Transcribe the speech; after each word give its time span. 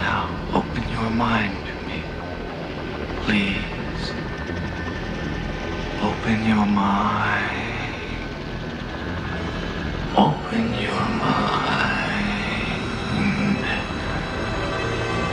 Now 0.00 0.28
open 0.54 0.88
your 0.90 1.10
mind 1.10 1.56
to 1.66 1.72
me. 1.86 2.02
Please. 3.22 4.12
Open 6.02 6.44
your 6.44 6.66
mind. 6.66 7.56
Open 10.16 10.74
your 10.80 11.04
mind. 11.20 12.00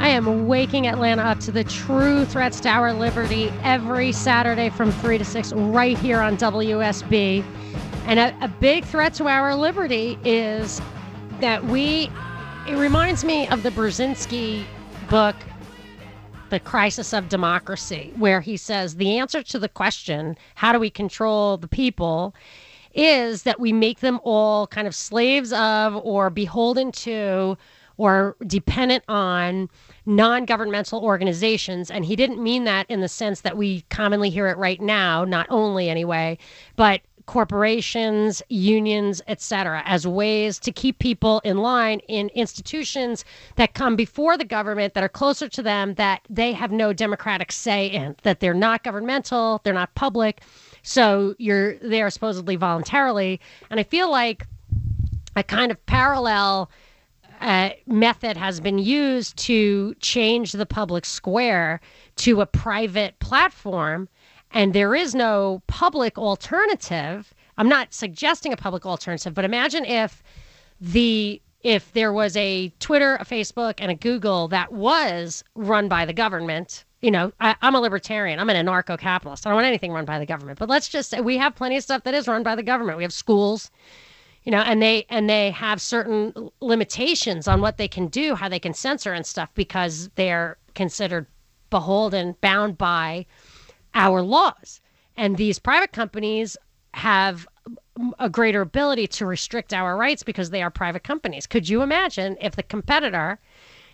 I 0.06 0.10
am 0.10 0.46
waking 0.48 0.86
Atlanta 0.86 1.24
up 1.24 1.40
to 1.40 1.52
the 1.52 1.64
true 1.64 2.26
threats 2.26 2.60
to 2.60 2.70
our 2.70 2.94
liberty 2.94 3.52
every 3.64 4.12
Saturday 4.12 4.70
from 4.70 4.92
3 4.92 5.18
to 5.18 5.26
6 5.26 5.52
right 5.54 5.98
here 5.98 6.22
on 6.22 6.38
WSB. 6.38 7.44
And 8.06 8.20
a, 8.20 8.38
a 8.40 8.48
big 8.48 8.86
threat 8.86 9.16
to 9.16 9.28
our 9.28 9.56
liberty 9.56 10.20
is 10.24 10.80
that 11.40 11.66
we, 11.66 12.12
it 12.68 12.76
reminds 12.76 13.26
me 13.26 13.48
of 13.48 13.64
the 13.64 13.72
Brzezinski 13.72 14.64
book, 15.10 15.36
The 16.52 16.60
Crisis 16.60 17.12
of 17.12 17.28
Democracy, 17.28 18.14
where 18.16 18.42
he 18.42 18.58
says 18.58 18.98
the 18.98 19.18
answer 19.18 19.42
to 19.42 19.58
the 19.58 19.70
question, 19.70 20.38
how 20.54 20.72
do 20.72 20.78
we 20.80 20.92
control 20.92 21.58
the 21.58 21.68
people? 21.68 22.36
is 22.98 23.44
that 23.44 23.60
we 23.60 23.74
make 23.74 24.00
them 24.00 24.22
all 24.24 24.68
kind 24.68 24.88
of 24.88 24.96
slaves 24.96 25.52
of 25.52 25.98
or 25.98 26.30
beholden 26.30 26.94
to 26.94 27.58
or 27.98 28.36
dependent 28.48 29.04
on 29.08 29.70
non 30.06 30.46
governmental 30.46 31.04
organizations. 31.04 31.90
And 31.90 32.06
he 32.06 32.16
didn't 32.16 32.42
mean 32.42 32.64
that 32.66 32.90
in 32.90 33.02
the 33.02 33.08
sense 33.08 33.42
that 33.42 33.58
we 33.58 33.82
commonly 33.90 34.30
hear 34.30 34.48
it 34.48 34.58
right 34.58 34.82
now, 34.82 35.26
not 35.26 35.48
only 35.50 35.90
anyway, 35.90 36.38
but 36.76 37.02
corporations, 37.26 38.42
unions, 38.50 39.22
etc., 39.28 39.82
as 39.86 40.06
ways 40.06 40.60
to 40.60 40.72
keep 40.72 41.00
people 41.00 41.42
in 41.44 41.58
line 41.58 42.00
in 42.08 42.30
institutions 42.30 43.26
that 43.56 43.74
come 43.74 43.96
before 43.96 44.38
the 44.38 44.46
government, 44.46 44.94
that 44.94 45.04
are 45.04 45.10
closer 45.10 45.50
to 45.50 45.64
them, 45.64 45.96
that 45.96 46.22
they 46.30 46.54
have 46.54 46.72
no 46.72 46.94
democratic 46.94 47.52
say 47.52 47.88
in, 47.88 48.16
that 48.24 48.40
they're 48.40 48.54
not 48.54 48.84
governmental, 48.84 49.60
they're 49.64 49.74
not 49.74 49.94
public. 49.96 50.42
So 50.84 51.36
you're 51.40 51.78
there 51.78 52.10
supposedly 52.10 52.56
voluntarily. 52.56 53.40
And 53.72 53.80
I 53.80 53.84
feel 53.84 54.12
like 54.12 54.46
a 55.36 55.44
kind 55.44 55.72
of 55.72 55.84
parallel 55.86 56.70
uh, 57.42 57.70
method 57.86 58.38
has 58.38 58.60
been 58.60 58.78
used 58.78 59.38
to 59.38 59.96
change 60.00 60.52
the 60.52 60.66
public 60.66 61.06
square 61.06 61.82
to 62.18 62.42
a 62.42 62.46
private 62.46 63.18
platform. 63.20 64.10
And 64.52 64.74
there 64.74 64.96
is 64.96 65.14
no 65.14 65.62
public 65.68 66.18
alternative. 66.18 67.34
I'm 67.58 67.70
not 67.70 67.94
suggesting 67.94 68.54
a 68.54 68.58
public 68.58 68.86
alternative, 68.86 69.34
but 69.34 69.46
imagine 69.46 69.86
if 69.86 70.24
the 70.80 71.42
if 71.62 71.92
there 71.94 72.14
was 72.14 72.38
a 72.38 72.70
Twitter, 72.80 73.16
a 73.16 73.26
Facebook, 73.26 73.76
and 73.80 73.90
a 73.90 73.96
Google 73.96 74.48
that 74.50 74.72
was 74.72 75.44
run 75.56 75.88
by 75.88 76.06
the 76.06 76.14
government 76.14 76.86
you 77.06 77.12
know, 77.12 77.32
I, 77.40 77.56
am 77.62 77.76
a 77.76 77.80
libertarian. 77.80 78.40
I'm 78.40 78.50
an 78.50 78.66
anarcho 78.66 78.98
capitalist. 78.98 79.46
I 79.46 79.52
don't 79.52 79.58
want 79.58 79.68
anything 79.68 79.92
run 79.92 80.06
by 80.06 80.18
the 80.18 80.26
government. 80.26 80.58
But 80.58 80.70
let's 80.70 80.90
just 80.90 81.12
say 81.12 81.22
we 81.22 81.38
have 81.38 81.54
plenty 81.56 81.78
of 81.78 81.84
stuff 81.84 82.04
that 82.04 82.16
is 82.16 82.28
run 82.28 82.42
by 82.42 82.56
the 82.56 82.64
government. 82.64 82.98
We 82.98 83.04
have 83.04 83.14
schools, 83.14 83.70
you 84.46 84.52
know, 84.52 84.60
and 84.60 84.82
they 84.82 85.06
and 85.10 85.28
they 85.30 85.50
have 85.52 85.82
certain 85.82 86.52
limitations 86.62 87.48
on 87.48 87.62
what 87.62 87.78
they 87.78 87.88
can 87.88 88.08
do, 88.08 88.36
how 88.36 88.48
they 88.48 88.60
can 88.60 88.74
censor 88.74 89.12
and 89.12 89.26
stuff 89.26 89.50
because 89.56 90.10
they're 90.16 90.58
considered 90.76 91.26
beholden, 91.72 92.36
bound 92.42 92.78
by 92.78 93.26
our 93.96 94.22
laws. 94.22 94.82
And 95.18 95.36
these 95.36 95.58
private 95.58 95.92
companies 95.92 96.56
have 96.94 97.48
a 98.20 98.30
greater 98.30 98.62
ability 98.62 99.08
to 99.08 99.26
restrict 99.26 99.74
our 99.74 99.98
rights 99.98 100.22
because 100.22 100.52
they 100.52 100.62
are 100.62 100.70
private 100.70 101.04
companies. 101.04 101.48
Could 101.48 101.68
you 101.68 101.82
imagine 101.82 102.38
if 102.40 102.56
the 102.56 102.64
competitor, 102.64 103.40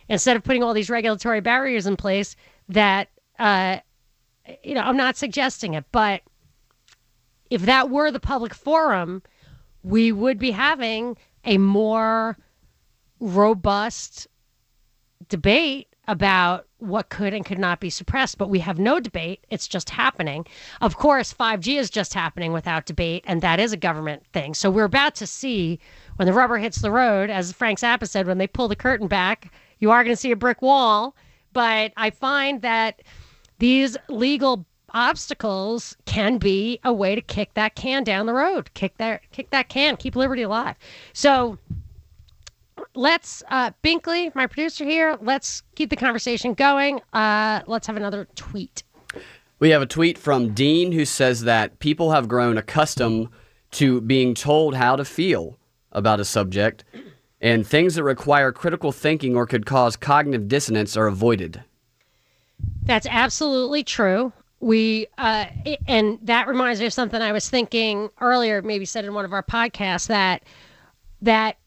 instead 0.09 0.35
of 0.35 0.43
putting 0.43 0.63
all 0.63 0.73
these 0.73 0.89
regulatory 0.89 1.39
barriers 1.39 1.87
in 1.87 1.95
place, 1.95 2.35
that 2.67 3.07
uh, 3.39 3.77
you 4.63 4.73
know 4.75 4.81
I'm 4.81 4.97
not 4.97 5.15
suggesting 5.15 5.75
it, 5.75 5.85
but 5.93 6.23
if 7.49 7.61
that 7.61 7.89
were 7.89 8.11
the 8.11 8.19
public 8.19 8.53
forum, 8.53 9.23
we 9.83 10.11
would 10.11 10.37
be 10.37 10.51
having 10.51 11.17
a 11.45 11.57
more 11.57 12.37
robust 13.19 14.27
debate 15.27 15.87
about 16.07 16.67
what 16.79 17.09
could 17.09 17.33
and 17.33 17.45
could 17.45 17.59
not 17.59 17.79
be 17.79 17.89
suppressed, 17.89 18.37
but 18.37 18.49
we 18.49 18.59
have 18.59 18.79
no 18.79 18.99
debate. 18.99 19.45
It's 19.49 19.67
just 19.67 19.89
happening. 19.89 20.45
Of 20.81 20.97
course, 20.97 21.33
5G 21.33 21.77
is 21.77 21.89
just 21.89 22.13
happening 22.13 22.53
without 22.53 22.85
debate, 22.85 23.23
and 23.27 23.41
that 23.41 23.59
is 23.59 23.71
a 23.71 23.77
government 23.77 24.23
thing. 24.33 24.53
So 24.55 24.71
we're 24.71 24.85
about 24.85 25.15
to 25.15 25.27
see 25.27 25.79
when 26.15 26.25
the 26.25 26.33
rubber 26.33 26.57
hits 26.57 26.81
the 26.81 26.91
road, 26.91 27.29
as 27.29 27.53
Frank 27.53 27.79
Zappa 27.79 28.09
said, 28.09 28.27
when 28.27 28.39
they 28.39 28.47
pull 28.47 28.67
the 28.67 28.75
curtain 28.75 29.07
back, 29.07 29.53
you 29.79 29.91
are 29.91 30.03
going 30.03 30.13
to 30.13 30.19
see 30.19 30.31
a 30.31 30.35
brick 30.35 30.61
wall. 30.61 31.15
But 31.53 31.93
I 31.97 32.09
find 32.09 32.61
that 32.61 33.03
these 33.59 33.95
legal 34.09 34.65
obstacles 34.93 35.95
can 36.05 36.37
be 36.37 36.79
a 36.83 36.93
way 36.93 37.15
to 37.15 37.21
kick 37.21 37.53
that 37.55 37.75
can 37.75 38.03
down 38.03 38.25
the 38.25 38.33
road, 38.33 38.73
kick 38.73 38.97
that 38.97 39.21
kick 39.31 39.49
that 39.51 39.69
can, 39.69 39.97
keep 39.97 40.15
liberty 40.15 40.41
alive. 40.41 40.75
So 41.13 41.57
let's 42.95 43.43
uh 43.49 43.71
Binkley, 43.83 44.33
my 44.35 44.47
producer 44.47 44.85
here, 44.85 45.17
let's 45.21 45.63
keep 45.75 45.89
the 45.89 45.95
conversation 45.95 46.53
going. 46.53 47.01
Uh 47.13 47.61
let's 47.67 47.87
have 47.87 47.97
another 47.97 48.27
tweet. 48.35 48.83
We 49.59 49.69
have 49.69 49.81
a 49.81 49.87
tweet 49.87 50.17
from 50.17 50.53
Dean 50.53 50.91
who 50.91 51.05
says 51.05 51.41
that 51.41 51.79
people 51.79 52.11
have 52.11 52.27
grown 52.27 52.57
accustomed 52.57 53.29
to 53.71 54.01
being 54.01 54.33
told 54.33 54.75
how 54.75 54.95
to 54.95 55.05
feel 55.05 55.57
about 55.91 56.19
a 56.19 56.25
subject 56.25 56.83
and 57.39 57.65
things 57.65 57.95
that 57.95 58.03
require 58.03 58.51
critical 58.51 58.91
thinking 58.91 59.35
or 59.35 59.45
could 59.45 59.65
cause 59.65 59.95
cognitive 59.95 60.47
dissonance 60.47 60.95
are 60.95 61.07
avoided. 61.07 61.63
That's 62.83 63.07
absolutely 63.09 63.83
true. 63.83 64.33
We 64.61 65.07
uh, 65.17 65.45
and 65.87 66.19
that 66.21 66.47
reminds 66.47 66.79
me 66.79 66.85
of 66.85 66.93
something 66.93 67.21
I 67.21 67.31
was 67.31 67.49
thinking 67.49 68.09
earlier, 68.21 68.61
maybe 68.61 68.85
said 68.85 69.05
in 69.05 69.13
one 69.13 69.25
of 69.25 69.33
our 69.33 69.43
podcasts 69.43 70.07
that 70.07 70.43
that 71.21 71.57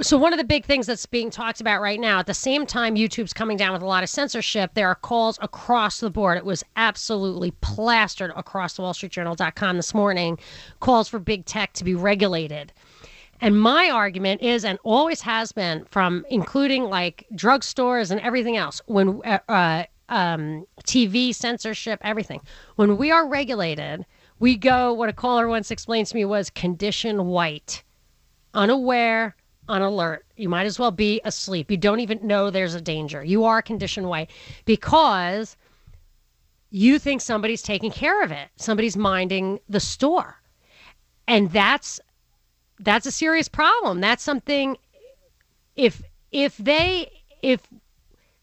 so 0.00 0.16
one 0.16 0.32
of 0.32 0.38
the 0.38 0.44
big 0.44 0.64
things 0.64 0.86
that's 0.86 1.04
being 1.04 1.28
talked 1.28 1.60
about 1.60 1.82
right 1.82 1.98
now 1.98 2.20
at 2.20 2.26
the 2.26 2.34
same 2.34 2.64
time 2.64 2.94
youtube's 2.94 3.32
coming 3.32 3.56
down 3.56 3.72
with 3.72 3.82
a 3.82 3.86
lot 3.86 4.04
of 4.04 4.08
censorship 4.08 4.70
there 4.74 4.86
are 4.86 4.94
calls 4.94 5.38
across 5.42 5.98
the 5.98 6.10
board. 6.10 6.38
It 6.38 6.44
was 6.44 6.64
absolutely 6.76 7.50
plastered 7.60 8.32
across 8.36 8.76
the 8.76 8.82
wallstreetjournal.com 8.84 9.76
this 9.76 9.92
morning 9.92 10.38
calls 10.78 11.08
for 11.08 11.18
big 11.18 11.44
tech 11.44 11.72
to 11.74 11.84
be 11.84 11.94
regulated. 11.94 12.72
And 13.40 13.60
my 13.60 13.90
argument 13.90 14.40
is, 14.40 14.64
and 14.64 14.78
always 14.84 15.20
has 15.22 15.50
been, 15.50 15.84
from 15.90 16.24
including 16.30 16.84
like 16.84 17.26
drugstores 17.34 18.12
and 18.12 18.20
everything 18.20 18.56
else, 18.56 18.80
when 18.86 19.20
uh, 19.24 19.40
uh 19.48 19.82
um, 20.08 20.66
TV 20.84 21.34
censorship, 21.34 22.00
everything, 22.02 22.40
when 22.76 22.96
we 22.96 23.10
are 23.10 23.26
regulated, 23.26 24.04
we 24.38 24.56
go. 24.56 24.92
What 24.92 25.08
a 25.08 25.12
caller 25.12 25.48
once 25.48 25.70
explained 25.70 26.08
to 26.08 26.16
me 26.16 26.24
was 26.24 26.50
condition 26.50 27.26
white, 27.26 27.82
unaware, 28.54 29.36
on 29.68 29.82
alert. 29.82 30.26
You 30.36 30.48
might 30.48 30.66
as 30.66 30.78
well 30.78 30.90
be 30.90 31.20
asleep. 31.24 31.70
You 31.70 31.76
don't 31.76 32.00
even 32.00 32.26
know 32.26 32.50
there's 32.50 32.74
a 32.74 32.80
danger. 32.80 33.22
You 33.24 33.44
are 33.44 33.62
condition 33.62 34.08
white 34.08 34.30
because 34.64 35.56
you 36.70 36.98
think 36.98 37.20
somebody's 37.20 37.62
taking 37.62 37.90
care 37.90 38.22
of 38.22 38.32
it. 38.32 38.48
Somebody's 38.56 38.96
minding 38.96 39.60
the 39.68 39.80
store. 39.80 40.40
And 41.28 41.50
that's 41.52 42.00
that's 42.80 43.06
a 43.06 43.12
serious 43.12 43.48
problem. 43.48 44.00
That's 44.00 44.22
something 44.22 44.76
if 45.76 46.02
if 46.32 46.56
they 46.56 47.10
if 47.42 47.60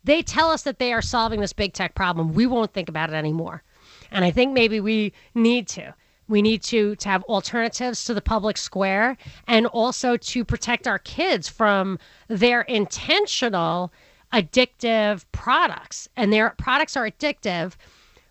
they 0.04 0.22
tell 0.22 0.50
us 0.50 0.64
that 0.64 0.80
they 0.80 0.94
are 0.94 1.02
solving 1.02 1.42
this 1.42 1.54
big 1.54 1.74
tech 1.74 1.96
problem, 1.96 2.34
we 2.34 2.46
won't 2.46 2.74
think 2.74 2.90
about 2.90 3.10
it 3.10 3.16
anymore. 3.16 3.64
And 4.12 4.26
I 4.26 4.32
think 4.32 4.54
maybe 4.54 4.80
we 4.80 5.14
need 5.36 5.68
to. 5.70 5.94
We 6.28 6.42
need 6.42 6.62
to, 6.64 6.96
to 6.96 7.10
have 7.10 7.24
alternatives 7.24 8.06
to 8.06 8.14
the 8.14 8.22
public 8.22 8.58
square 8.58 9.18
and 9.48 9.66
also 9.68 10.16
to 10.16 10.46
protect 10.46 10.88
our 10.88 11.00
kids 11.00 11.50
from 11.50 11.98
their 12.28 12.62
intentional 12.62 13.92
addictive 14.32 15.26
products. 15.32 16.08
And 16.16 16.32
their 16.32 16.52
products 16.52 16.96
are 16.96 17.10
addictive 17.10 17.74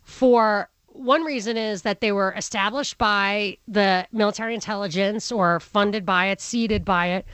for 0.03 0.69
one 0.87 1.23
reason 1.23 1.56
is 1.56 1.82
that 1.82 2.00
they 2.00 2.12
were 2.12 2.32
established 2.37 2.99
by 2.99 3.59
the 3.69 4.06
military 4.12 4.55
intelligence 4.55 5.31
or 5.31 5.61
funded 5.61 6.05
by 6.05 6.26
it, 6.26 6.41
seeded 6.41 6.85
by 6.85 7.09
it, 7.09 7.26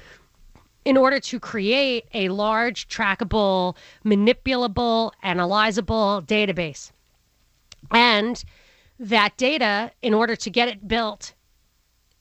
in 0.84 0.96
order 0.96 1.18
to 1.18 1.40
create 1.40 2.06
a 2.12 2.28
large, 2.28 2.88
trackable, 2.88 3.76
manipulable, 4.04 5.12
analyzable 5.24 6.24
database. 6.26 6.92
And 7.90 8.42
that 8.98 9.36
data, 9.36 9.90
in 10.02 10.14
order 10.14 10.36
to 10.36 10.50
get 10.50 10.68
it 10.68 10.86
built, 10.86 11.34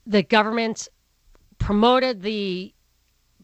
the 0.05 0.23
government 0.23 0.87
promoted 1.57 2.21
the 2.21 2.73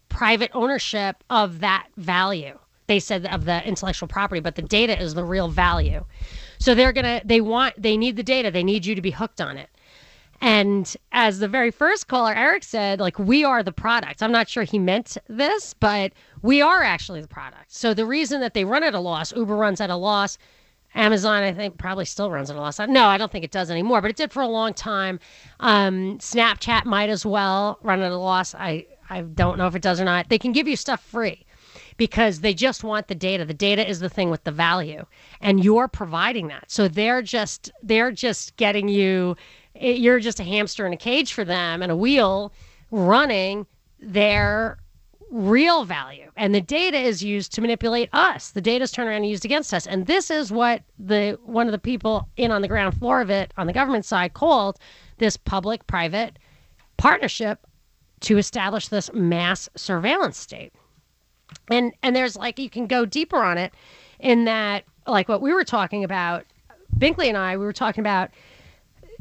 private 0.10 0.52
ownership 0.54 1.24
of 1.30 1.60
that 1.60 1.88
value. 1.98 2.58
They 2.88 3.00
said 3.00 3.26
of 3.28 3.46
the 3.46 3.66
intellectual 3.68 4.08
property, 4.08 4.42
but 4.42 4.56
the 4.56 4.64
data 4.64 5.00
is 5.00 5.14
the 5.14 5.24
real 5.24 5.48
value. 5.48 6.04
So 6.58 6.74
they're 6.74 6.92
gonna, 6.92 7.22
they 7.24 7.40
want, 7.40 7.80
they 7.82 7.96
need 7.96 8.16
the 8.16 8.24
data. 8.24 8.50
They 8.50 8.64
need 8.64 8.86
you 8.86 8.96
to 8.96 9.02
be 9.02 9.12
hooked 9.12 9.40
on 9.40 9.58
it. 9.58 9.70
And 10.42 10.96
as 11.12 11.40
the 11.40 11.48
very 11.48 11.72
first 11.72 12.08
caller, 12.08 12.34
Eric 12.34 12.64
said, 12.64 13.00
like, 13.00 13.20
we 13.20 13.44
are 13.44 13.62
the 13.62 13.74
product. 13.74 14.24
I'm 14.24 14.32
not 14.32 14.48
sure 14.48 14.64
he 14.64 14.80
meant 14.80 15.18
this, 15.28 15.74
but 15.74 16.14
we 16.42 16.62
are 16.62 16.82
actually 16.82 17.22
the 17.22 17.28
product. 17.28 17.74
So 17.74 17.94
the 17.94 18.06
reason 18.06 18.40
that 18.42 18.54
they 18.54 18.64
run 18.64 18.84
at 18.84 18.94
a 18.94 19.00
loss, 19.00 19.36
Uber 19.36 19.56
runs 19.56 19.82
at 19.82 19.90
a 19.90 19.96
loss, 19.96 20.38
Amazon, 20.96 21.44
I 21.44 21.54
think, 21.54 21.78
probably 21.78 22.06
still 22.06 22.32
runs 22.32 22.50
at 22.50 22.56
a 22.56 22.60
loss. 22.60 22.80
No, 22.80 23.06
I 23.06 23.18
don't 23.18 23.32
think 23.32 23.44
it 23.44 23.52
does 23.52 23.70
anymore, 23.70 24.02
but 24.02 24.10
it 24.10 24.16
did 24.16 24.32
for 24.32 24.42
a 24.42 24.48
long 24.48 24.74
time. 24.74 25.20
Um, 25.60 26.18
Snapchat 26.20 26.86
might 26.86 27.10
as 27.10 27.26
well 27.26 27.78
run 27.84 28.02
at 28.02 28.12
a 28.12 28.18
loss. 28.18 28.56
I, 28.56 28.88
I 29.10 29.22
don't 29.22 29.58
know 29.58 29.68
if 29.68 29.76
it 29.76 29.82
does 29.82 30.00
or 30.00 30.06
not. 30.06 30.30
They 30.30 30.40
can 30.40 30.52
give 30.52 30.68
you 30.68 30.76
stuff 30.76 31.04
free 31.04 31.46
because 31.98 32.40
they 32.40 32.54
just 32.54 32.84
want 32.84 33.08
the 33.08 33.16
data. 33.16 33.46
The 33.46 33.54
data 33.54 33.88
is 33.88 34.00
the 34.00 34.10
thing 34.10 34.32
with 34.32 34.44
the 34.46 34.52
value, 34.52 35.06
and 35.42 35.64
you're 35.64 35.88
providing 35.88 36.48
that. 36.48 36.72
So 36.72 36.88
they're 36.88 37.22
just 37.22 37.72
they're 37.84 38.12
just 38.12 38.56
getting 38.56 38.88
you. 38.88 39.36
It- 39.80 39.98
You're 39.98 40.20
just 40.20 40.40
a 40.40 40.44
hamster 40.44 40.86
in 40.86 40.94
a 40.94 40.98
cage 40.98 41.34
for 41.34 41.44
them 41.46 41.82
and 41.82 41.92
a 41.92 41.96
wheel 41.96 42.52
running 42.92 43.66
their 44.00 44.78
real 45.32 45.86
value. 45.86 46.32
And 46.36 46.56
the 46.56 46.62
data 46.62 46.98
is 46.98 47.24
used 47.24 47.54
to 47.54 47.62
manipulate 47.62 48.10
us. 48.14 48.52
The 48.52 48.62
data 48.62 48.84
is 48.84 48.92
turned 48.92 49.10
around 49.10 49.18
and 49.18 49.30
used 49.30 49.46
against 49.46 49.74
us. 49.74 49.86
And 49.86 50.08
this 50.08 50.32
is 50.32 50.52
what 50.52 50.82
the 50.98 51.38
one 51.44 51.68
of 51.68 51.72
the 51.72 51.80
people 51.80 52.28
in 52.36 52.52
on 52.52 52.62
the 52.62 52.68
ground 52.68 52.98
floor 52.98 53.22
of 53.22 53.30
it 53.30 53.54
on 53.58 53.68
the 53.68 53.74
government 53.74 54.06
side 54.06 54.34
called 54.34 54.80
this 55.20 55.38
public 55.38 55.86
private 55.86 56.40
partnership 56.98 57.66
to 58.22 58.38
establish 58.38 58.88
this 58.88 59.12
mass 59.14 59.70
surveillance 59.76 60.38
state 60.38 60.74
and 61.72 61.94
and 62.04 62.16
there's 62.16 62.36
like 62.36 62.60
you 62.60 62.70
can 62.70 62.88
go 62.88 63.06
deeper 63.06 63.38
on 63.38 63.58
it 63.58 63.74
in 64.20 64.46
that 64.46 64.84
like 65.08 65.30
what 65.30 65.42
we 65.42 65.54
were 65.54 65.64
talking 65.64 66.04
about 66.04 66.46
binkley 66.98 67.28
and 67.28 67.38
i 67.38 67.56
we 67.56 67.64
were 67.66 67.74
talking 67.74 68.02
about 68.02 68.30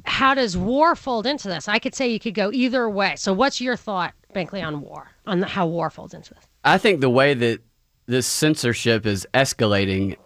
how 0.08 0.34
does 0.34 0.56
war 0.56 0.96
fold 0.96 1.26
into 1.26 1.48
this? 1.48 1.68
I 1.68 1.78
could 1.78 1.94
say 1.94 2.08
you 2.08 2.18
could 2.18 2.34
go 2.34 2.50
either 2.52 2.88
way. 2.88 3.14
So 3.16 3.32
what's 3.32 3.60
your 3.60 3.76
thought 3.76 4.14
binkley 4.34 4.64
on 4.64 4.80
war 4.80 5.10
on 5.26 5.40
the, 5.40 5.46
how 5.46 5.66
war 5.66 5.90
folds 5.90 6.14
into 6.14 6.34
this? 6.34 6.44
I 6.64 6.78
think 6.78 7.00
the 7.00 7.10
way 7.10 7.34
that 7.34 7.60
this 8.06 8.26
censorship 8.26 9.06
is 9.06 9.26
escalating, 9.34 10.16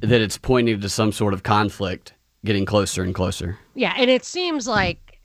that 0.00 0.20
it's 0.20 0.36
pointing 0.36 0.80
to 0.80 0.88
some 0.88 1.12
sort 1.12 1.32
of 1.32 1.42
conflict 1.42 2.12
getting 2.44 2.66
closer 2.66 3.02
and 3.02 3.14
closer. 3.14 3.58
yeah 3.74 3.94
and 3.96 4.10
it 4.10 4.22
seems 4.22 4.66
like 4.68 5.18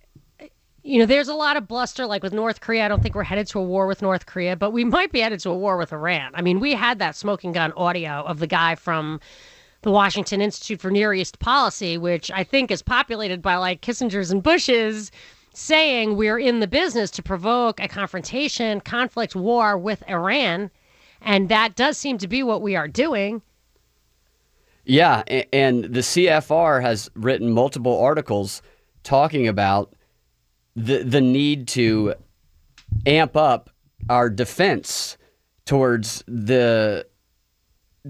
you 0.83 0.97
know 0.99 1.05
there's 1.05 1.27
a 1.27 1.33
lot 1.33 1.57
of 1.57 1.67
bluster 1.67 2.05
like 2.05 2.23
with 2.23 2.31
north 2.31 2.61
korea. 2.61 2.85
I 2.85 2.87
don't 2.87 3.03
think 3.03 3.13
we're 3.13 3.23
headed 3.23 3.45
to 3.47 3.59
a 3.59 3.63
war 3.63 3.87
with 3.87 4.01
north 4.01 4.25
korea 4.25 4.55
but 4.55 4.71
we 4.71 4.85
might 4.85 5.11
be 5.11 5.19
headed 5.19 5.41
to 5.41 5.49
a 5.49 5.57
war 5.57 5.75
with 5.75 5.91
iran. 5.91 6.31
I 6.33 6.41
mean 6.41 6.61
we 6.61 6.73
had 6.75 6.99
that 6.99 7.17
smoking 7.17 7.51
gun 7.51 7.73
audio 7.73 8.23
of 8.25 8.39
the 8.39 8.47
guy 8.47 8.75
from 8.75 9.19
the 9.81 9.91
Washington 9.91 10.41
Institute 10.41 10.81
for 10.81 10.91
Near 10.91 11.13
East 11.13 11.39
Policy, 11.39 11.97
which 11.97 12.29
I 12.31 12.43
think 12.43 12.71
is 12.71 12.81
populated 12.81 13.41
by 13.41 13.55
like 13.55 13.81
Kissinger's 13.81 14.31
and 14.31 14.43
Bush's, 14.43 15.11
saying 15.53 16.15
we're 16.15 16.39
in 16.39 16.59
the 16.59 16.67
business 16.67 17.11
to 17.11 17.23
provoke 17.23 17.79
a 17.79 17.87
confrontation, 17.87 18.81
conflict, 18.81 19.35
war 19.35 19.77
with 19.77 20.03
Iran. 20.07 20.69
And 21.21 21.49
that 21.49 21.75
does 21.75 21.97
seem 21.97 22.17
to 22.19 22.27
be 22.27 22.43
what 22.43 22.61
we 22.61 22.75
are 22.75 22.87
doing. 22.87 23.41
Yeah, 24.85 25.23
and 25.53 25.83
the 25.83 25.99
CFR 25.99 26.81
has 26.81 27.11
written 27.13 27.51
multiple 27.51 27.99
articles 27.99 28.61
talking 29.03 29.47
about 29.47 29.93
the 30.75 31.03
the 31.03 31.21
need 31.21 31.67
to 31.69 32.15
amp 33.05 33.35
up 33.35 33.69
our 34.09 34.29
defense 34.29 35.17
towards 35.65 36.23
the 36.27 37.05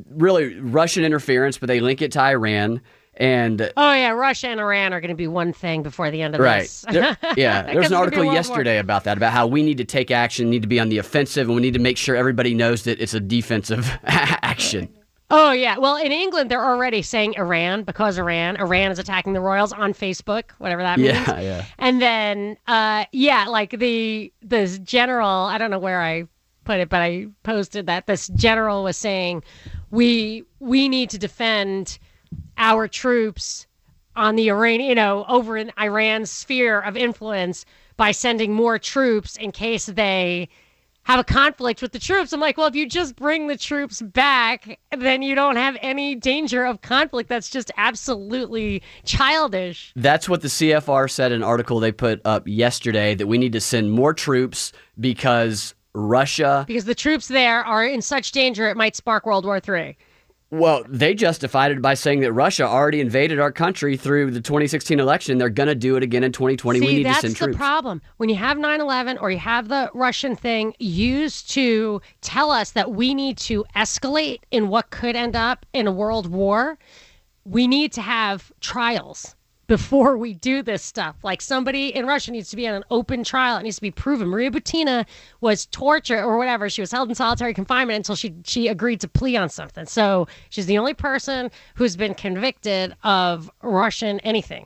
really 0.09 0.59
Russian 0.59 1.03
interference, 1.03 1.57
but 1.57 1.67
they 1.67 1.79
link 1.79 2.01
it 2.01 2.11
to 2.13 2.21
Iran 2.21 2.81
and 3.15 3.61
Oh, 3.75 3.91
yeah, 3.93 4.11
Russia 4.11 4.47
and 4.47 4.61
Iran 4.61 4.93
are 4.93 5.01
going 5.01 5.09
to 5.09 5.15
be 5.15 5.27
one 5.27 5.51
thing 5.51 5.83
before 5.83 6.09
the 6.09 6.21
end 6.21 6.35
of 6.35 6.41
Right. 6.41 6.61
this. 6.61 6.85
There- 6.89 7.17
yeah. 7.35 7.61
There 7.73 7.77
was 7.79 7.87
an 7.91 7.97
article 7.97 8.23
War- 8.23 8.33
yesterday 8.33 8.77
about 8.79 9.03
that, 9.03 9.17
about 9.17 9.33
how 9.33 9.45
we 9.45 9.61
need 9.61 9.77
to 9.79 9.83
take 9.85 10.09
action, 10.09 10.49
need 10.49 10.61
to 10.61 10.69
be 10.69 10.79
on 10.79 10.87
the 10.89 10.99
offensive, 10.99 11.47
and 11.47 11.55
we 11.55 11.61
need 11.61 11.73
to 11.73 11.79
make 11.81 11.97
sure 11.97 12.15
everybody 12.15 12.53
knows 12.53 12.83
that 12.83 13.01
it's 13.01 13.13
a 13.13 13.19
defensive 13.19 13.89
action. 14.05 14.87
Oh 15.31 15.51
yeah. 15.51 15.77
Well, 15.77 15.97
in 15.97 16.11
England, 16.11 16.49
they're 16.49 16.63
already 16.65 17.01
saying 17.03 17.35
Iran 17.37 17.83
because 17.83 18.17
Iran. 18.17 18.55
Iran 18.57 18.89
is 18.91 18.97
attacking 18.99 19.33
the 19.33 19.41
royals 19.41 19.71
on 19.73 19.93
Facebook, 19.93 20.51
whatever 20.57 20.81
that 20.81 20.97
means. 20.97 21.13
Yeah, 21.13 21.39
yeah. 21.41 21.65
And 21.77 22.01
then, 22.01 22.57
uh, 22.67 23.05
yeah, 23.11 23.45
like 23.47 23.71
the 23.77 24.33
this 24.41 24.79
general. 24.79 25.27
I 25.29 25.57
don't 25.59 25.69
know 25.69 25.77
where 25.77 26.01
I 26.01 26.23
put 26.63 26.79
it, 26.79 26.89
but 26.89 27.01
I 27.01 27.27
posted 27.43 27.85
that 27.87 28.07
this 28.07 28.27
general 28.29 28.83
was 28.83 28.97
saying, 28.97 29.43
we 29.91 30.43
we 30.59 30.89
need 30.89 31.09
to 31.11 31.17
defend 31.17 31.99
our 32.57 32.87
troops 32.87 33.67
on 34.15 34.35
the 34.35 34.49
Iran, 34.49 34.81
you 34.81 34.95
know, 34.95 35.25
over 35.27 35.57
in 35.57 35.71
Iran's 35.79 36.29
sphere 36.29 36.81
of 36.81 36.97
influence 36.97 37.65
by 37.97 38.11
sending 38.11 38.53
more 38.53 38.77
troops 38.77 39.37
in 39.37 39.51
case 39.51 39.85
they 39.85 40.49
have 41.03 41.19
a 41.19 41.23
conflict 41.23 41.81
with 41.81 41.91
the 41.91 41.99
troops. 41.99 42.33
I'm 42.33 42.39
like, 42.39 42.57
well, 42.57 42.67
if 42.67 42.75
you 42.75 42.87
just 42.87 43.15
bring 43.15 43.47
the 43.47 43.57
troops 43.57 44.01
back, 44.01 44.79
then 44.95 45.21
you 45.21 45.33
don't 45.33 45.55
have 45.55 45.75
any 45.81 46.13
danger 46.13 46.65
of 46.65 46.81
conflict. 46.81 47.29
That's 47.29 47.49
just 47.49 47.71
absolutely 47.77 48.83
childish. 49.05 49.91
That's 49.95 50.29
what 50.29 50.41
the 50.41 50.49
CFR 50.49 51.09
said 51.09 51.31
in 51.31 51.37
an 51.37 51.43
article 51.43 51.79
they 51.79 51.91
put 51.91 52.21
up 52.25 52.47
yesterday 52.47 53.15
that 53.15 53.25
we 53.27 53.37
need 53.37 53.53
to 53.53 53.61
send 53.61 53.91
more 53.91 54.13
troops 54.13 54.71
because 54.99 55.73
Russia, 55.93 56.65
Because 56.67 56.85
the 56.85 56.95
troops 56.95 57.27
there 57.27 57.63
are 57.63 57.85
in 57.85 58.01
such 58.01 58.31
danger, 58.31 58.69
it 58.69 58.77
might 58.77 58.95
spark 58.95 59.25
World 59.25 59.45
War 59.45 59.59
III. 59.67 59.97
well, 60.51 60.83
they 60.87 61.13
justified 61.13 61.71
it 61.71 61.81
by 61.81 61.93
saying 61.93 62.21
that 62.21 62.31
Russia 62.33 62.63
already 62.63 63.01
invaded 63.01 63.39
our 63.39 63.51
country 63.51 63.97
through 63.97 64.31
the 64.31 64.41
2016 64.41 64.99
election. 64.99 65.37
They're 65.37 65.49
going 65.49 65.67
to 65.67 65.75
do 65.75 65.95
it 65.95 66.03
again 66.03 66.23
in 66.23 66.31
2020. 66.31 66.79
See, 66.79 66.85
we 66.85 66.93
need 66.95 67.05
that's 67.05 67.21
to 67.21 67.31
send 67.31 67.53
the 67.53 67.57
problem. 67.57 68.01
When 68.17 68.29
you 68.29 68.35
have 68.35 68.57
9 68.57 68.81
11 68.81 69.17
or 69.17 69.31
you 69.31 69.39
have 69.39 69.67
the 69.67 69.91
Russian 69.93 70.35
thing 70.35 70.73
used 70.79 71.49
to 71.51 72.01
tell 72.21 72.51
us 72.51 72.71
that 72.71 72.91
we 72.91 73.13
need 73.13 73.37
to 73.39 73.65
escalate 73.75 74.39
in 74.51 74.69
what 74.69 74.89
could 74.91 75.15
end 75.15 75.35
up 75.35 75.65
in 75.73 75.87
a 75.87 75.91
world 75.91 76.27
war, 76.27 76.77
we 77.45 77.67
need 77.67 77.91
to 77.93 78.01
have 78.01 78.51
trials 78.59 79.35
before 79.69 80.17
we 80.17 80.33
do 80.33 80.61
this 80.63 80.83
stuff. 80.83 81.15
Like 81.23 81.41
somebody 81.41 81.95
in 81.95 82.07
Russia 82.07 82.31
needs 82.31 82.49
to 82.49 82.55
be 82.57 82.67
on 82.67 82.73
an 82.73 82.83
open 82.89 83.23
trial. 83.23 83.57
It 83.57 83.63
needs 83.63 83.75
to 83.75 83.81
be 83.83 83.91
proven. 83.91 84.27
Maria 84.27 84.49
Butina 84.49 85.05
was 85.41 85.67
tortured 85.67 86.23
or 86.23 86.37
whatever. 86.37 86.69
She 86.69 86.81
was 86.81 86.91
held 86.91 87.07
in 87.07 87.15
solitary 87.15 87.53
confinement 87.53 87.97
until 87.97 88.15
she 88.15 88.33
she 88.43 88.67
agreed 88.67 88.99
to 89.01 89.07
plea 89.07 89.37
on 89.37 89.47
something. 89.47 89.85
So 89.85 90.27
she's 90.49 90.65
the 90.65 90.77
only 90.79 90.95
person 90.95 91.51
who's 91.75 91.95
been 91.95 92.15
convicted 92.15 92.95
of 93.03 93.49
Russian 93.61 94.19
anything. 94.21 94.65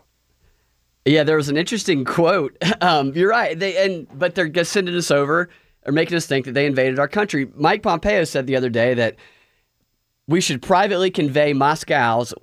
Yeah, 1.05 1.23
there 1.23 1.35
was 1.35 1.49
an 1.49 1.57
interesting 1.57 2.05
quote. 2.05 2.57
Um, 2.81 3.13
you're 3.13 3.29
right. 3.29 3.57
They 3.59 3.85
and 3.85 4.07
but 4.17 4.35
they're 4.35 4.47
just 4.47 4.71
sending 4.71 4.95
us 4.95 5.11
over 5.11 5.49
or 5.85 5.91
making 5.91 6.15
us 6.15 6.25
think 6.25 6.45
that 6.45 6.53
they 6.53 6.65
invaded 6.65 6.97
our 6.97 7.09
country. 7.09 7.49
Mike 7.55 7.83
Pompeo 7.83 8.23
said 8.23 8.47
the 8.47 8.55
other 8.55 8.69
day 8.69 8.93
that 8.93 9.17
we 10.27 10.39
should 10.39 10.61
privately 10.61 11.11
convey 11.11 11.51
Moscow's 11.51 12.33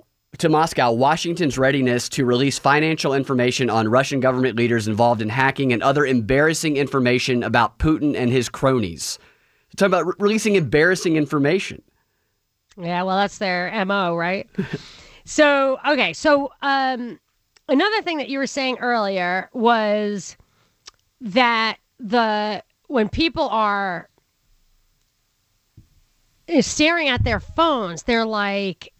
to 0.41 0.49
Moscow 0.49 0.91
Washington's 0.91 1.59
readiness 1.59 2.09
to 2.09 2.25
release 2.25 2.57
financial 2.57 3.13
information 3.13 3.69
on 3.69 3.87
Russian 3.87 4.19
government 4.19 4.57
leaders 4.57 4.87
involved 4.87 5.21
in 5.21 5.29
hacking 5.29 5.71
and 5.71 5.83
other 5.83 6.03
embarrassing 6.03 6.77
information 6.77 7.43
about 7.43 7.77
Putin 7.77 8.15
and 8.15 8.31
his 8.31 8.49
cronies. 8.49 9.19
They're 9.69 9.87
talking 9.87 9.93
about 9.93 10.07
re- 10.07 10.25
releasing 10.25 10.55
embarrassing 10.55 11.15
information. 11.15 11.83
Yeah, 12.75 13.03
well, 13.03 13.17
that's 13.17 13.37
their 13.37 13.85
MO, 13.85 14.15
right? 14.15 14.49
so, 15.25 15.77
okay. 15.87 16.11
So, 16.13 16.51
um, 16.63 17.19
another 17.69 18.01
thing 18.01 18.17
that 18.17 18.29
you 18.29 18.39
were 18.39 18.47
saying 18.47 18.79
earlier 18.79 19.47
was 19.53 20.37
that 21.21 21.77
the 21.99 22.63
when 22.87 23.09
people 23.09 23.47
are 23.49 24.09
staring 26.61 27.09
at 27.09 27.23
their 27.23 27.39
phones, 27.39 28.03
they're 28.03 28.25
like 28.25 28.91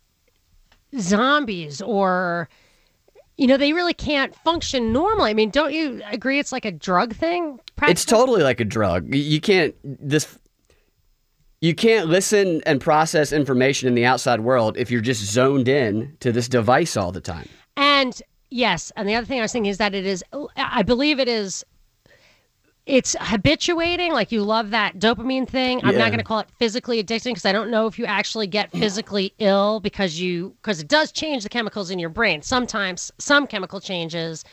zombies 1.00 1.82
or 1.82 2.50
you 3.38 3.48
know, 3.48 3.58
they 3.58 3.74
really 3.74 3.94
can't 3.94 4.36
function 4.36 4.94
normally. 4.94 5.32
I 5.32 5.34
mean, 5.34 5.50
don't 5.50 5.74
you 5.74 6.02
agree 6.12 6.38
it's 6.38 6.52
like 6.52 6.66
a 6.66 6.72
drug 6.72 7.16
thing? 7.16 7.60
It's 7.84 8.06
totally 8.06 8.44
like 8.44 8.60
a 8.60 8.66
drug. 8.66 9.16
You 9.16 9.42
can't 9.42 9.74
this 9.84 10.38
you 11.62 11.76
can't 11.76 12.08
listen 12.08 12.62
and 12.66 12.82
process 12.82 13.32
information 13.32 13.88
in 13.88 13.96
the 13.96 14.06
outside 14.06 14.42
world 14.42 14.78
if 14.78 14.92
you're 14.92 15.02
just 15.02 15.24
zoned 15.24 15.68
in 15.68 16.18
to 16.20 16.32
this 16.32 16.48
device 16.48 16.98
all 16.98 17.12
the 17.12 17.22
time. 17.22 17.48
And 17.78 18.20
yes, 18.50 18.92
and 18.96 19.08
the 19.08 19.16
other 19.16 19.28
thing 19.28 19.40
I 19.40 19.44
was 19.44 19.52
thinking 19.52 19.70
is 19.70 19.78
that 19.78 19.94
it 19.94 20.06
is, 20.06 20.24
I 20.58 20.82
believe 20.82 21.20
it 21.20 21.28
is, 21.28 21.64
it's 22.86 23.16
habituating. 23.20 24.12
Like 24.12 24.32
you 24.32 24.44
love 24.44 24.72
that 24.72 24.98
dopamine 25.00 25.48
thing. 25.48 25.82
I'm 25.84 25.94
Yeah. 25.94 26.00
not 26.00 26.08
going 26.10 26.18
to 26.18 26.24
call 26.24 26.40
it 26.40 26.50
physically 26.58 27.02
addicting 27.04 27.32
because 27.32 27.46
I 27.46 27.52
don't 27.52 27.70
know 27.70 27.86
if 27.88 28.00
you 28.00 28.06
actually 28.06 28.48
get 28.48 28.72
physically 28.72 29.34
ill 29.40 29.80
because 29.80 30.20
you, 30.20 30.56
because 30.62 30.80
it 30.80 30.88
does 30.88 31.12
change 31.12 31.44
the 31.44 31.50
chemicals 31.50 31.92
in 31.92 32.00
your 32.00 32.10
brain. 32.10 32.42
Sometimes 32.42 33.12
some 33.20 33.46
chemical 33.48 33.80
changes 33.80 34.44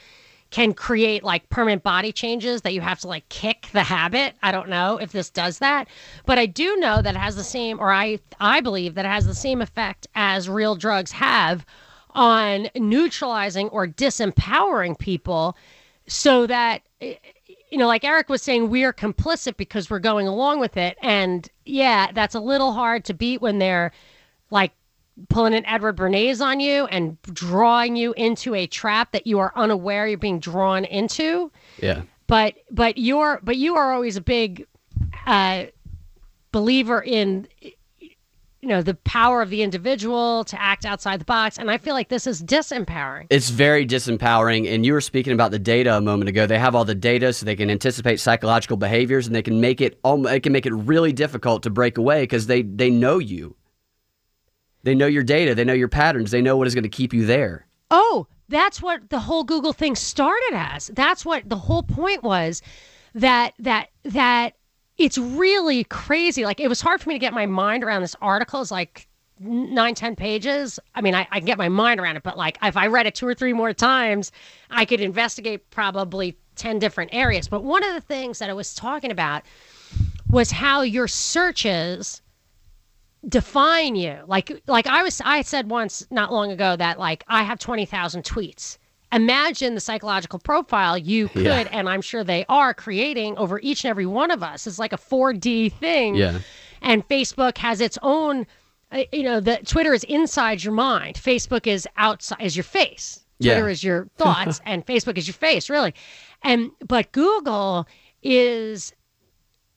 can 0.51 0.73
create 0.73 1.23
like 1.25 1.49
permanent 1.51 1.83
body 1.83 2.11
changes 2.13 2.63
that 2.63 2.73
you 2.73 2.81
have 2.81 2.99
to 3.01 3.09
like 3.09 3.29
kick 3.29 3.69
the 3.73 3.83
habit. 3.83 4.35
I 4.43 4.51
don't 4.51 4.69
know 4.69 4.97
if 4.99 5.13
this 5.13 5.29
does 5.31 5.59
that, 5.59 5.89
but 6.25 6.39
I 6.39 6.47
do 6.47 6.77
know 6.77 7.03
that 7.03 7.15
it 7.15 7.19
has 7.19 7.37
the 7.37 7.45
same, 7.45 7.79
or 7.79 7.93
I 7.93 8.19
I 8.41 8.61
believe 8.61 8.95
that 8.95 9.05
it 9.05 9.09
has 9.09 9.27
the 9.27 9.35
same 9.35 9.61
effect 9.61 10.07
as 10.15 10.49
real 10.49 10.75
drugs 10.75 11.13
have 11.13 11.67
on 12.11 12.69
neutralizing 12.75 13.69
or 13.69 13.87
disempowering 13.87 14.99
people, 14.99 15.55
so 16.07 16.47
that 16.47 16.81
eh, 17.03 17.17
you 17.71 17.79
know, 17.79 17.87
like 17.87 18.05
Eric 18.05 18.29
was 18.29 18.43
saying, 18.43 18.71
we're 18.71 18.93
complicit 18.93 19.57
because 19.57 19.91
we're 19.91 19.99
going 19.99 20.27
along 20.27 20.61
with 20.61 20.77
it, 20.77 20.97
and 21.03 21.49
yeah, 21.65 22.11
that's 22.13 22.35
a 22.35 22.41
little 22.41 22.73
hard 22.73 23.05
to 23.07 23.15
beat 23.15 23.41
when 23.41 23.59
they're 23.59 23.93
like 24.51 24.73
pulling 25.29 25.55
an 25.55 25.67
Edward 25.67 25.97
Bernays 25.97 26.41
on 26.41 26.61
you 26.61 26.87
and 26.87 27.21
drawing 27.23 27.97
you 27.97 28.13
into 28.15 28.55
a 28.55 28.67
trap 28.67 29.13
that 29.13 29.27
you 29.27 29.39
are 29.39 29.53
unaware 29.57 30.07
you're 30.07 30.19
being 30.19 30.39
drawn 30.39 30.85
into. 30.85 31.51
Yeah. 31.83 32.03
But 32.27 32.55
but 32.71 32.99
you're 32.99 33.41
but 33.43 33.57
you 33.57 33.77
are 33.77 33.93
always 33.93 34.17
a 34.17 34.21
big 34.21 34.67
uh, 35.27 35.67
believer 36.53 37.03
in 37.03 37.49
you 38.69 38.75
know 38.75 38.83
the 38.83 38.93
power 38.93 39.41
of 39.41 39.49
the 39.49 39.63
individual 39.63 40.45
to 40.45 40.61
act 40.61 40.85
outside 40.85 41.23
the 41.23 41.25
box, 41.25 41.57
and 41.57 41.71
I 41.71 41.79
feel 41.79 41.95
like 41.95 42.11
this 42.11 42.27
is 42.27 42.43
disempowering. 42.43 43.27
It's 43.31 43.49
very 43.49 43.87
disempowering. 43.87 44.71
And 44.71 44.85
you 44.85 44.93
were 44.93 45.01
speaking 45.01 45.33
about 45.33 45.53
the 45.53 45.59
data 45.59 45.97
a 45.97 46.03
moment 46.03 46.29
ago. 46.29 46.45
They 46.45 46.59
have 46.59 46.75
all 46.75 46.85
the 46.85 46.95
data 46.95 47.33
so 47.33 47.47
they 47.47 47.57
can 47.57 47.71
anticipate 47.71 48.21
psychological 48.21 48.77
behaviors 48.77 49.27
and 49.27 49.35
they 49.35 49.41
can 49.41 49.59
make 49.63 49.81
it 49.81 49.99
they 50.05 50.39
can 50.39 50.53
make 50.53 50.67
it 50.67 50.75
really 50.75 51.15
difficult 51.15 51.63
to 51.63 51.71
break 51.71 51.97
away 51.97 52.25
because 52.25 52.47
they, 52.47 52.61
they 52.61 52.91
know 52.91 53.19
you. 53.19 53.57
They 54.83 54.95
know 54.95 55.07
your 55.07 55.23
data, 55.23 55.55
they 55.55 55.65
know 55.65 55.73
your 55.73 55.89
patterns, 55.89 56.31
they 56.31 56.43
know 56.43 56.59
what 56.59 56.67
is 56.67 56.75
going 56.75 56.83
to 56.83 56.91
keep 56.91 57.15
you 57.15 57.25
there. 57.25 57.67
Oh, 57.91 58.27
that's 58.51 58.83
what 58.83 59.09
the 59.09 59.21
whole 59.21 59.45
Google 59.45 59.73
thing 59.73 59.97
started 59.97 60.53
as. 60.53 60.89
That's 60.89 61.25
what 61.25 61.49
the 61.49 61.57
whole 61.57 61.83
point 61.83 62.23
was 62.23 62.61
that 63.15 63.55
that 63.61 63.89
that 64.05 64.58
it's 64.99 65.17
really 65.17 65.85
crazy. 65.85 66.45
Like 66.45 66.61
it 66.61 66.69
was 66.69 66.81
hard 66.81 67.01
for 67.01 67.09
me 67.09 67.15
to 67.15 67.19
get 67.21 67.33
my 67.33 67.47
mind 67.47 67.85
around 67.85 68.03
this 68.03 68.17
article. 68.21 68.61
It's 68.61 68.71
like 68.71 69.09
nine, 69.41 69.95
ten 69.95 70.17
pages. 70.17 70.81
I 70.95 71.01
mean, 71.01 71.15
I, 71.15 71.27
I 71.31 71.39
can 71.39 71.47
get 71.47 71.59
my 71.59 71.69
mind 71.69 72.01
around 72.01 72.17
it, 72.17 72.25
but 72.25 72.37
like 72.37 72.59
if 72.63 72.77
I 72.77 72.89
read 72.89 73.07
it 73.07 73.15
two 73.15 73.27
or 73.27 73.35
three 73.35 73.53
more 73.53 73.73
times, 73.73 74.33
I 74.71 74.85
could 74.85 75.01
investigate 75.01 75.71
probably 75.71 76.37
ten 76.57 76.79
different 76.79 77.15
areas. 77.15 77.49
But 77.49 77.63
one 77.63 77.85
of 77.85 77.95
the 77.95 78.01
things 78.01 78.41
that 78.41 78.51
I 78.51 78.53
was 78.55 78.75
talking 78.75 79.13
about 79.13 79.45
was 80.29 80.51
how 80.51 80.83
your 80.83 81.07
searches 81.07 82.21
define 83.29 83.95
you. 83.95 84.19
Like 84.27 84.63
like 84.67 84.87
I 84.87 85.03
was 85.03 85.23
I 85.25 85.43
said 85.43 85.71
once 85.71 86.07
not 86.11 86.33
long 86.33 86.51
ago 86.51 86.77
that 86.77 86.99
like 86.99 87.25
I 87.29 87.45
have 87.45 87.59
20,000 87.59 88.25
tweets. 88.25 88.79
Imagine 89.13 89.75
the 89.75 89.81
psychological 89.81 90.39
profile 90.39 90.99
you 90.99 91.29
could 91.29 91.45
Yeah. 91.45 91.69
and 91.73 91.89
I'm 91.89 92.03
sure 92.03 92.23
they 92.25 92.45
are 92.49 92.75
creating 92.75 93.39
over 93.39 93.59
each 93.61 93.85
and 93.85 93.91
every 93.91 94.07
one 94.07 94.31
of 94.31 94.43
us. 94.43 94.67
It's 94.67 94.79
like 94.79 94.93
a 94.93 94.99
4D 94.99 95.73
thing. 95.73 96.15
Yeah. 96.15 96.41
And 96.83 97.07
Facebook 97.09 97.59
has 97.59 97.81
its 97.81 97.99
own 98.03 98.47
uh, 98.91 99.03
you 99.13 99.23
know, 99.23 99.39
the 99.39 99.59
Twitter 99.67 99.93
is 99.93 100.03
inside 100.05 100.65
your 100.65 100.73
mind. 100.73 101.17
Facebook 101.17 101.67
is 101.67 101.87
outside 101.99 102.39
is 102.41 102.57
your 102.57 102.65
face. 102.65 103.21
Yeah. 103.39 103.55
Twitter 103.55 103.69
is 103.69 103.85
your 103.85 104.09
thoughts 104.17 104.61
and 104.65 104.85
Facebook 104.87 105.19
is 105.19 105.27
your 105.27 105.35
face, 105.35 105.69
really. 105.69 105.95
And 106.43 106.71
but 106.87 107.13
Google 107.13 107.87
is 108.23 108.93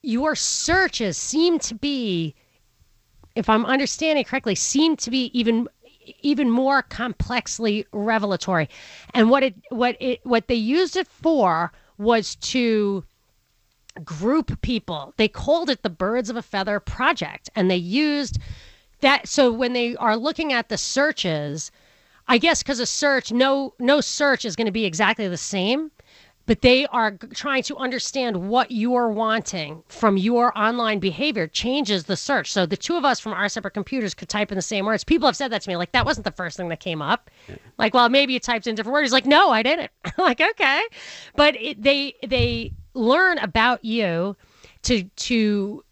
your 0.02 0.36
searches 0.36 1.18
seem 1.18 1.60
to 1.60 1.76
be 1.76 2.36
if 3.36 3.50
I'm 3.50 3.66
understanding 3.66 4.24
correctly, 4.26 4.56
seem 4.56 4.96
to 4.98 5.10
be 5.12 5.26
even 5.38 5.68
even 6.22 6.50
more 6.50 6.82
complexly 6.84 7.86
revelatory. 7.92 8.70
And 9.14 9.30
what 9.30 9.44
it 9.44 9.56
what 9.70 9.98
it 10.00 10.26
what 10.26 10.48
they 10.48 10.56
used 10.56 10.96
it 10.96 11.08
for 11.08 11.72
was 11.98 12.36
to 12.36 13.04
group 14.04 14.62
people. 14.62 15.14
They 15.18 15.28
called 15.28 15.70
it 15.70 15.84
the 15.84 15.90
Birds 15.90 16.30
of 16.30 16.36
a 16.36 16.42
Feather 16.42 16.80
Project, 16.80 17.50
and 17.56 17.70
they 17.70 17.76
used 17.76 18.40
that. 19.02 19.28
So 19.28 19.52
when 19.52 19.74
they 19.74 19.96
are 19.98 20.18
looking 20.18 20.54
at 20.54 20.70
the 20.70 20.78
searches, 20.78 21.72
I 22.28 22.38
guess 22.38 22.64
because 22.64 22.80
a 22.80 22.86
search, 22.86 23.32
no 23.32 23.74
no 23.80 24.02
search 24.02 24.46
is 24.46 24.56
going 24.56 24.66
to 24.66 24.72
be 24.72 24.86
exactly 24.86 25.28
the 25.28 25.38
same 25.38 25.92
but 26.52 26.60
they 26.60 26.86
are 26.88 27.12
trying 27.34 27.64
to 27.64 27.78
understand 27.78 28.50
what 28.50 28.72
you're 28.72 29.08
wanting 29.08 29.82
from 29.88 30.18
your 30.18 30.52
online 30.60 31.00
behavior 31.00 31.48
changes 31.48 32.04
the 32.04 32.18
search. 32.18 32.52
So 32.52 32.66
the 32.66 32.76
two 32.76 32.98
of 32.98 33.06
us 33.06 33.22
from 33.22 33.32
our 33.32 33.48
separate 33.48 33.72
computers 33.72 34.14
could 34.14 34.28
type 34.28 34.52
in 34.52 34.58
the 34.58 34.62
same 34.62 34.86
words. 34.86 35.06
People 35.06 35.30
have 35.30 35.38
said 35.38 35.50
that 35.54 35.62
to 35.62 35.70
me, 35.70 35.78
like 35.78 35.94
that 35.94 36.06
wasn't 36.06 36.26
the 36.26 36.32
first 36.34 36.58
thing 36.58 36.68
that 36.68 36.82
came 36.82 37.02
up. 37.02 37.32
Like, 37.78 37.94
well, 37.94 38.10
maybe 38.10 38.34
you 38.34 38.40
typed 38.42 38.68
in 38.68 38.76
different 38.76 38.92
words. 38.92 39.14
Like, 39.14 39.26
no, 39.26 39.50
I 39.50 39.64
didn't. 39.64 39.92
Like, 40.18 40.42
okay, 40.42 40.82
but 41.38 41.56
it, 41.56 41.82
they 41.82 42.16
they 42.28 42.74
learn 42.96 43.38
about 43.38 43.86
you 43.86 44.36
to 44.82 45.04
to 45.04 45.86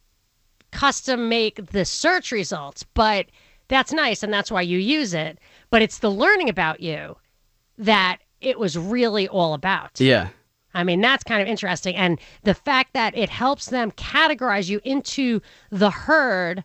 custom 0.71 1.29
make 1.29 1.67
the 1.67 1.85
search 1.85 2.33
results, 2.33 2.83
but 2.83 3.27
that's 3.69 3.93
nice 3.93 4.23
and 4.23 4.33
that's 4.33 4.51
why 4.51 4.61
you 4.61 4.77
use 4.77 5.13
it. 5.13 5.39
But 5.69 5.83
it's 5.83 5.99
the 5.99 6.11
learning 6.11 6.49
about 6.49 6.81
you 6.81 7.15
that 7.77 8.17
it 8.41 8.59
was 8.59 8.77
really 8.77 9.29
all 9.29 9.53
about. 9.53 10.01
Yeah. 10.01 10.27
I 10.73 10.83
mean, 10.83 11.01
that's 11.01 11.23
kind 11.23 11.41
of 11.41 11.47
interesting. 11.47 11.95
And 11.95 12.19
the 12.43 12.53
fact 12.53 12.93
that 12.93 13.17
it 13.17 13.29
helps 13.29 13.67
them 13.67 13.91
categorize 13.91 14.69
you 14.69 14.79
into 14.83 15.41
the 15.71 15.89
herd 15.89 16.63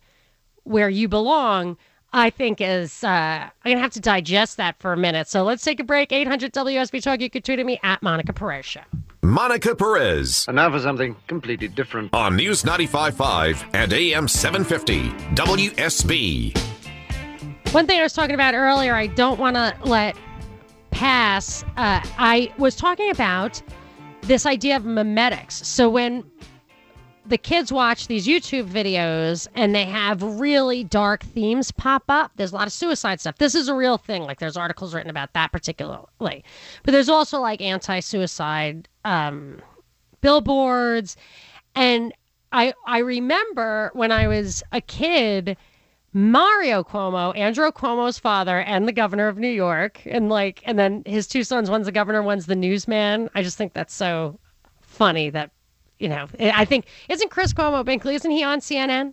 where 0.64 0.88
you 0.90 1.08
belong, 1.08 1.76
I 2.12 2.30
think 2.30 2.61
is, 2.61 3.02
uh, 3.02 3.08
I'm 3.08 3.50
going 3.64 3.76
to 3.76 3.82
have 3.82 3.92
to 3.92 4.00
digest 4.00 4.56
that 4.58 4.78
for 4.78 4.92
a 4.92 4.96
minute. 4.96 5.28
So 5.28 5.42
let's 5.42 5.64
take 5.64 5.80
a 5.80 5.84
break. 5.84 6.12
800 6.12 6.52
WSB 6.52 7.02
Talk. 7.02 7.20
You 7.20 7.30
can 7.30 7.42
tweet 7.42 7.58
at 7.58 7.66
me 7.66 7.80
at 7.82 8.02
Monica 8.02 8.32
Perez 8.32 8.64
Show. 8.66 8.82
Monica 9.23 9.75
Perez 9.75 10.44
And 10.49 10.56
now 10.56 10.70
for 10.70 10.78
something 10.78 11.16
completely 11.28 11.68
different. 11.68 12.12
on 12.14 12.37
News 12.37 12.62
95.5 12.62 13.70
and 13.73 13.90
AM 13.92 14.28
750 14.28 15.08
WSB. 15.34 16.58
One 17.73 17.87
thing 17.87 17.99
I 17.99 18.02
was 18.02 18.12
talking 18.12 18.34
about 18.34 18.54
earlier, 18.54 18.94
I 18.94 19.06
don't 19.06 19.40
want 19.40 19.56
to 19.56 19.75
let 19.84 20.14
pass. 20.90 21.64
Uh, 21.76 22.00
I 22.18 22.52
was 22.58 22.76
talking 22.76 23.11
about 23.11 23.61
this 24.26 24.46
idea 24.46 24.76
of 24.76 24.84
memetics. 24.84 25.52
So 25.52 25.88
when 25.88 26.24
the 27.26 27.38
kids 27.38 27.72
watch 27.72 28.06
these 28.06 28.26
YouTube 28.26 28.68
videos 28.68 29.46
and 29.54 29.74
they 29.74 29.84
have 29.84 30.22
really 30.22 30.84
dark 30.84 31.22
themes 31.22 31.70
pop 31.70 32.04
up, 32.08 32.32
there's 32.36 32.52
a 32.52 32.54
lot 32.54 32.66
of 32.66 32.72
suicide 32.72 33.20
stuff. 33.20 33.38
This 33.38 33.54
is 33.54 33.68
a 33.68 33.74
real 33.74 33.96
thing. 33.98 34.24
Like 34.24 34.38
there's 34.38 34.56
articles 34.56 34.94
written 34.94 35.10
about 35.10 35.32
that 35.32 35.52
particularly. 35.52 36.44
But 36.82 36.92
there's 36.92 37.08
also 37.08 37.40
like 37.40 37.60
anti 37.60 38.00
suicide 38.00 38.88
um, 39.04 39.60
billboards. 40.20 41.16
And 41.74 42.12
I, 42.52 42.74
I 42.86 42.98
remember 42.98 43.90
when 43.94 44.12
I 44.12 44.28
was 44.28 44.62
a 44.72 44.80
kid. 44.80 45.56
Mario 46.16 46.85
Cuomo, 46.85 47.37
Andrew 47.37 47.73
Cuomo's 47.73 48.21
father, 48.21 48.61
and 48.61 48.87
the 48.87 48.92
governor 48.92 49.26
of 49.26 49.37
New 49.37 49.49
York, 49.49 50.00
and 50.06 50.28
like, 50.28 50.62
and 50.64 50.78
then 50.78 51.02
his 51.04 51.26
two 51.26 51.42
sons. 51.42 51.68
One's 51.68 51.87
the 51.87 51.92
governor, 51.92 52.23
one's 52.23 52.47
the 52.47 52.54
newsman. 52.54 53.28
I 53.35 53.42
just 53.42 53.59
think 53.59 53.75
that's 53.75 53.92
so 53.92 54.38
funny 54.80 55.28
that, 55.30 55.50
you 55.99 56.09
know, 56.09 56.28
I 56.38 56.64
think 56.64 56.87
isn't 57.09 57.30
Chris 57.30 57.52
Cuomo 57.52 57.85
Binkley? 57.85 58.14
Isn't 58.14 58.30
he 58.30 58.44
on 58.44 58.61
CNN? 58.61 59.12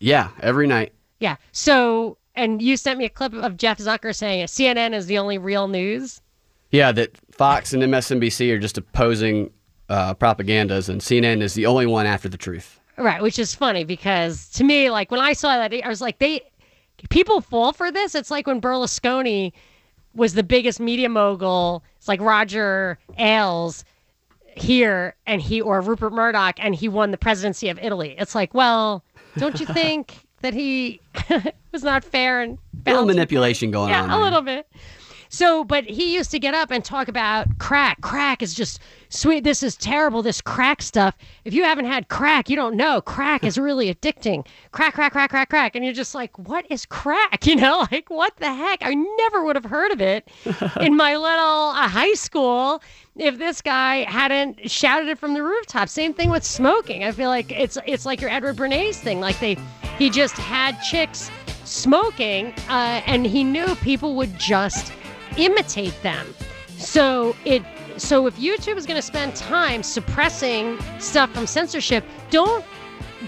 Yeah. 0.00 0.30
Every 0.40 0.66
night. 0.66 0.92
Yeah. 1.20 1.36
So, 1.52 2.18
and 2.34 2.60
you 2.60 2.76
sent 2.76 2.98
me 2.98 3.04
a 3.04 3.10
clip 3.10 3.32
of 3.34 3.56
Jeff 3.56 3.78
Zucker 3.78 4.14
saying 4.14 4.46
CNN 4.46 4.94
is 4.94 5.06
the 5.06 5.18
only 5.18 5.38
real 5.38 5.68
news. 5.68 6.20
Yeah. 6.72 6.90
That 6.90 7.16
Fox 7.30 7.72
and 7.72 7.82
MSNBC 7.84 8.52
are 8.52 8.58
just 8.58 8.78
opposing 8.78 9.52
uh, 9.88 10.14
propagandas, 10.14 10.88
and 10.88 11.00
CNN 11.00 11.40
is 11.42 11.54
the 11.54 11.66
only 11.66 11.86
one 11.86 12.06
after 12.06 12.28
the 12.28 12.36
truth. 12.36 12.79
Right, 13.00 13.22
which 13.22 13.38
is 13.38 13.54
funny 13.54 13.84
because 13.84 14.50
to 14.50 14.64
me, 14.64 14.90
like 14.90 15.10
when 15.10 15.20
I 15.20 15.32
saw 15.32 15.56
that, 15.56 15.72
I 15.72 15.88
was 15.88 16.02
like, 16.02 16.18
they 16.18 16.42
people 17.08 17.40
fall 17.40 17.72
for 17.72 17.90
this. 17.90 18.14
It's 18.14 18.30
like 18.30 18.46
when 18.46 18.60
Berlusconi 18.60 19.52
was 20.14 20.34
the 20.34 20.42
biggest 20.42 20.80
media 20.80 21.08
mogul. 21.08 21.82
It's 21.96 22.08
like 22.08 22.20
Roger 22.20 22.98
Ailes 23.18 23.84
here, 24.54 25.14
and 25.26 25.40
he 25.40 25.62
or 25.62 25.80
Rupert 25.80 26.12
Murdoch, 26.12 26.56
and 26.58 26.74
he 26.74 26.88
won 26.88 27.10
the 27.10 27.16
presidency 27.16 27.70
of 27.70 27.78
Italy. 27.78 28.16
It's 28.18 28.34
like, 28.34 28.52
well, 28.52 29.02
don't 29.38 29.58
you 29.58 29.66
think 29.66 30.26
that 30.42 30.52
he 30.52 31.00
was 31.72 31.82
not 31.82 32.04
fair 32.04 32.42
and 32.42 32.58
A 32.84 32.90
little 32.90 33.06
manipulation 33.06 33.70
going 33.70 33.88
Yeah, 33.90 34.02
on. 34.02 34.10
Yeah, 34.10 34.18
a 34.18 34.20
little 34.22 34.42
bit. 34.42 34.66
So, 35.32 35.62
but 35.62 35.84
he 35.84 36.12
used 36.12 36.32
to 36.32 36.40
get 36.40 36.54
up 36.54 36.72
and 36.72 36.84
talk 36.84 37.06
about 37.06 37.46
crack. 37.60 38.00
Crack 38.00 38.42
is 38.42 38.52
just 38.52 38.80
sweet. 39.10 39.44
This 39.44 39.62
is 39.62 39.76
terrible. 39.76 40.22
This 40.22 40.40
crack 40.40 40.82
stuff. 40.82 41.16
If 41.44 41.54
you 41.54 41.62
haven't 41.62 41.84
had 41.84 42.08
crack, 42.08 42.50
you 42.50 42.56
don't 42.56 42.74
know. 42.74 43.00
Crack 43.00 43.44
is 43.44 43.56
really 43.56 43.94
addicting. 43.94 44.44
Crack, 44.72 44.94
crack, 44.94 45.12
crack, 45.12 45.30
crack, 45.30 45.48
crack. 45.48 45.76
And 45.76 45.84
you're 45.84 45.94
just 45.94 46.16
like, 46.16 46.36
what 46.36 46.66
is 46.68 46.84
crack? 46.84 47.46
You 47.50 47.56
know, 47.56 47.84
like, 47.90 48.10
what 48.10 48.36
the 48.36 48.52
heck? 48.52 48.78
I 48.82 48.94
never 48.94 49.44
would 49.44 49.56
have 49.56 49.64
heard 49.64 49.90
of 49.90 50.00
it 50.00 50.28
in 50.80 50.94
my 50.96 51.16
little 51.16 51.70
uh, 51.70 51.88
high 51.88 52.12
school 52.12 52.80
if 53.16 53.38
this 53.38 53.60
guy 53.60 54.04
hadn't 54.04 54.70
shouted 54.70 55.08
it 55.08 55.18
from 55.18 55.34
the 55.34 55.42
rooftop. 55.42 55.88
Same 55.88 56.14
thing 56.14 56.30
with 56.30 56.44
smoking. 56.44 57.02
I 57.02 57.10
feel 57.12 57.28
like 57.28 57.50
it's 57.50 57.76
it's 57.86 58.06
like 58.06 58.20
your 58.20 58.30
Edward 58.30 58.56
Bernays 58.56 58.96
thing. 58.96 59.20
Like 59.20 59.40
they, 59.40 59.56
he 59.98 60.10
just 60.10 60.34
had 60.34 60.80
chicks 60.80 61.30
smoking, 61.64 62.52
uh, 62.68 63.00
and 63.06 63.26
he 63.26 63.42
knew 63.42 63.74
people 63.76 64.14
would 64.16 64.38
just 64.38 64.92
imitate 65.40 66.00
them. 66.02 66.34
So 66.76 67.34
it 67.44 67.62
so 67.96 68.26
if 68.26 68.36
YouTube 68.36 68.76
is 68.76 68.86
going 68.86 68.96
to 68.96 69.02
spend 69.02 69.36
time 69.36 69.82
suppressing 69.82 70.78
stuff 70.98 71.30
from 71.32 71.46
censorship, 71.46 72.04
don't 72.30 72.64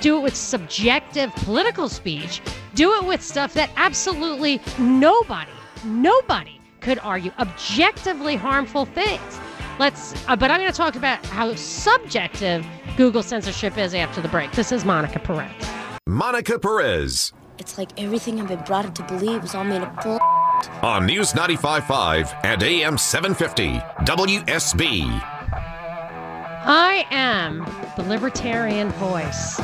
do 0.01 0.19
it 0.19 0.23
with 0.23 0.35
subjective 0.35 1.33
political 1.37 1.89
speech. 1.89 2.41
Do 2.75 2.95
it 2.95 3.05
with 3.05 3.23
stuff 3.23 3.53
that 3.55 3.71
absolutely 3.77 4.61
nobody, 4.79 5.51
nobody 5.85 6.59
could 6.81 6.99
argue 7.01 7.33
objectively 7.39 8.35
harmful 8.35 8.87
things. 8.87 9.41
Let's 9.79 10.15
uh, 10.27 10.37
but 10.37 10.51
I'm 10.51 10.61
going 10.61 10.71
to 10.71 10.77
talk 10.77 10.97
about 10.97 11.25
how 11.27 11.55
subjective 11.55 12.67
Google 12.97 13.23
censorship 13.23 13.77
is 13.79 13.95
after 13.95 14.21
the 14.21 14.29
break. 14.29 14.53
This 14.53 14.73
is 14.73 14.85
Monica 14.85 15.19
Perez. 15.19 15.51
Monica 16.07 16.59
Perez 16.59 17.33
It's 17.59 17.79
like 17.79 17.91
everything 18.01 18.41
I've 18.41 18.49
been 18.49 18.63
brought 18.65 18.87
up 18.87 18.95
to 18.97 19.03
believe 19.05 19.43
was 19.43 19.55
all 19.55 19.65
made 19.65 19.83
of 19.83 19.95
bull. 20.03 20.19
On 20.83 21.07
News 21.07 21.33
95.5 21.33 22.45
and 22.45 22.63
AM 22.63 22.99
750 22.99 23.79
WSB. 24.05 25.23
I 26.65 27.07
am 27.11 27.67
the 27.97 28.05
libertarian 28.05 28.91
voice, 28.93 29.61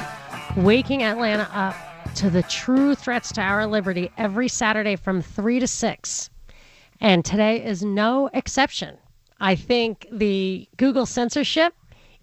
waking 0.57 1.03
Atlanta 1.03 1.49
up 1.53 1.75
to 2.17 2.31
the 2.31 2.43
true 2.43 2.95
threats 2.95 3.33
to 3.33 3.41
our 3.41 3.67
liberty 3.67 4.11
every 4.19 4.49
Saturday 4.49 4.97
from 4.97 5.23
3 5.23 5.61
to 5.61 5.67
6. 5.67 6.31
And 7.01 7.25
today 7.25 7.65
is 7.65 7.83
no 7.83 8.29
exception. 8.35 8.99
I 9.41 9.55
think 9.55 10.09
the 10.11 10.69
Google 10.77 11.07
censorship 11.07 11.75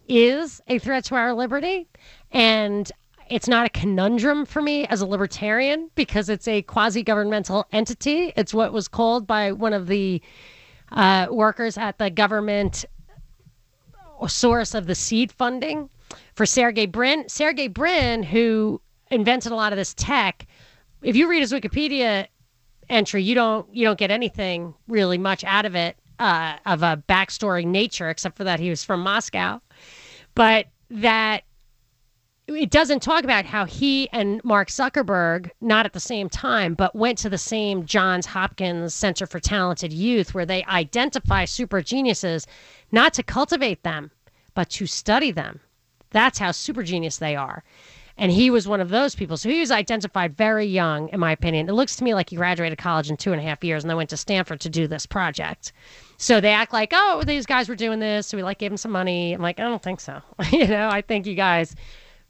is 0.08 0.62
a 0.68 0.80
threat 0.80 1.06
to 1.06 1.16
our 1.16 1.34
liberty. 1.34 1.88
And 2.32 2.92
it's 3.30 3.48
not 3.48 3.66
a 3.66 3.70
conundrum 3.70 4.46
for 4.46 4.62
me 4.62 4.86
as 4.88 5.02
a 5.02 5.06
libertarian 5.06 5.90
because 5.96 6.30
it's 6.30 6.48
a 6.48 6.62
quasi 6.64 7.04
governmental 7.04 7.66
entity. 7.72 8.34
It's 8.36 8.54
what 8.54 8.74
was 8.74 8.88
called 8.88 9.26
by 9.26 9.52
one 9.52 9.74
of 9.74 9.88
the 9.88 10.22
uh, 10.92 11.28
workers 11.32 11.78
at 11.78 11.98
the 11.98 12.10
government 12.10 12.86
source 14.28 14.74
of 14.74 14.88
the 14.88 14.96
seed 14.96 15.32
funding 15.32 15.90
for 16.36 16.46
Sergey 16.46 16.86
Brin. 16.86 17.28
Sergey 17.28 17.68
Brin, 17.68 18.24
who 18.24 18.82
invented 19.12 19.52
a 19.52 19.56
lot 19.56 19.74
of 19.74 19.78
this 19.78 19.94
tech, 19.96 20.48
if 21.02 21.16
you 21.16 21.30
read 21.30 21.42
his 21.42 21.52
Wikipedia 21.52 22.28
entry, 22.90 23.24
you 23.24 23.36
don't 23.36 23.68
you 23.74 23.86
don't 23.86 24.00
get 24.00 24.12
anything 24.12 24.74
really 24.88 25.18
much 25.18 25.44
out 25.44 25.66
of 25.66 25.76
it 25.76 25.98
uh, 26.20 26.58
of 26.66 26.84
a 26.84 27.02
backstory 27.10 27.66
nature, 27.66 28.10
except 28.10 28.38
for 28.38 28.44
that 28.44 28.60
he 28.60 28.70
was 28.70 28.84
from 28.84 29.02
Moscow. 29.02 29.62
But 30.34 30.68
that 30.90 31.44
it 32.48 32.70
doesn't 32.70 33.02
talk 33.02 33.24
about 33.24 33.46
how 33.46 33.66
he 33.66 34.08
and 34.12 34.44
Mark 34.44 34.70
Zuckerberg, 34.70 35.50
not 35.62 35.86
at 35.86 35.94
the 35.94 36.00
same 36.00 36.30
time, 36.30 36.76
but 36.76 36.96
went 36.96 37.18
to 37.20 37.30
the 37.30 37.38
same 37.38 37.86
Johns 37.86 38.28
Hopkins 38.28 38.94
Center 38.94 39.26
for 39.26 39.40
Talented 39.40 39.92
Youth, 39.92 40.34
where 40.34 40.46
they 40.46 40.64
identify 40.66 41.46
super 41.46 41.82
geniuses, 41.82 42.46
not 42.92 43.14
to 43.16 43.24
cultivate 43.24 43.82
them, 43.82 44.12
but 44.54 44.70
to 44.72 44.86
study 44.86 45.32
them. 45.32 45.60
That's 46.12 46.38
how 46.38 46.52
super 46.52 46.84
genius 46.84 47.18
they 47.18 47.36
are. 47.36 47.64
And 48.18 48.32
he 48.32 48.50
was 48.50 48.68
one 48.68 48.80
of 48.80 48.90
those 48.90 49.16
people. 49.16 49.36
So 49.36 49.50
he 49.50 49.60
was 49.60 49.72
identified 49.72 50.38
very 50.38 50.66
young, 50.66 51.10
in 51.10 51.20
my 51.20 51.34
opinion. 51.34 51.68
It 51.68 51.74
looks 51.74 51.98
to 51.98 52.04
me 52.04 52.14
like 52.14 52.30
he 52.30 52.38
graduated 52.38 52.78
college 52.78 53.10
in 53.10 53.18
two 53.18 53.34
and 53.34 53.42
a 53.42 53.44
half 53.44 53.64
years 53.64 53.84
and 53.84 53.90
then 53.90 53.98
went 53.98 54.12
to 54.12 54.18
Stanford 54.18 54.62
to 54.62 54.70
do 54.70 54.88
this 54.88 55.06
project. 55.06 55.74
So 56.18 56.40
they 56.40 56.52
act 56.52 56.72
like, 56.72 56.94
oh, 56.94 57.24
these 57.26 57.46
guys 57.46 57.68
were 57.68 57.76
doing 57.76 58.00
this. 58.00 58.28
So 58.28 58.38
we 58.38 58.44
like 58.44 58.60
gave 58.60 58.70
them 58.70 58.78
some 58.78 58.92
money. 58.92 59.34
I'm 59.34 59.42
like, 59.42 59.60
I 59.60 59.64
don't 59.64 59.84
think 59.84 60.00
so. 60.00 60.22
you 60.52 60.68
know, 60.68 60.88
I 60.88 61.02
think 61.02 61.26
you 61.26 61.36
guys 61.36 61.76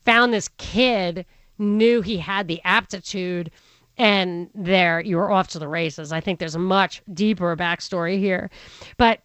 found 0.06 0.34
this 0.34 0.50
kid, 0.58 1.26
knew 1.58 2.02
he 2.02 2.18
had 2.18 2.48
the 2.48 2.62
aptitude, 2.64 3.52
and 3.98 4.50
there 4.54 5.00
you 5.00 5.18
were 5.18 5.32
off 5.32 5.48
to 5.50 5.60
the 5.60 5.68
races. 5.68 6.12
I 6.12 6.20
think 6.22 6.40
there's 6.40 6.56
a 6.56 6.60
much 6.60 7.02
deeper 7.14 7.56
backstory 7.56 8.20
here. 8.20 8.50
But 8.98 9.22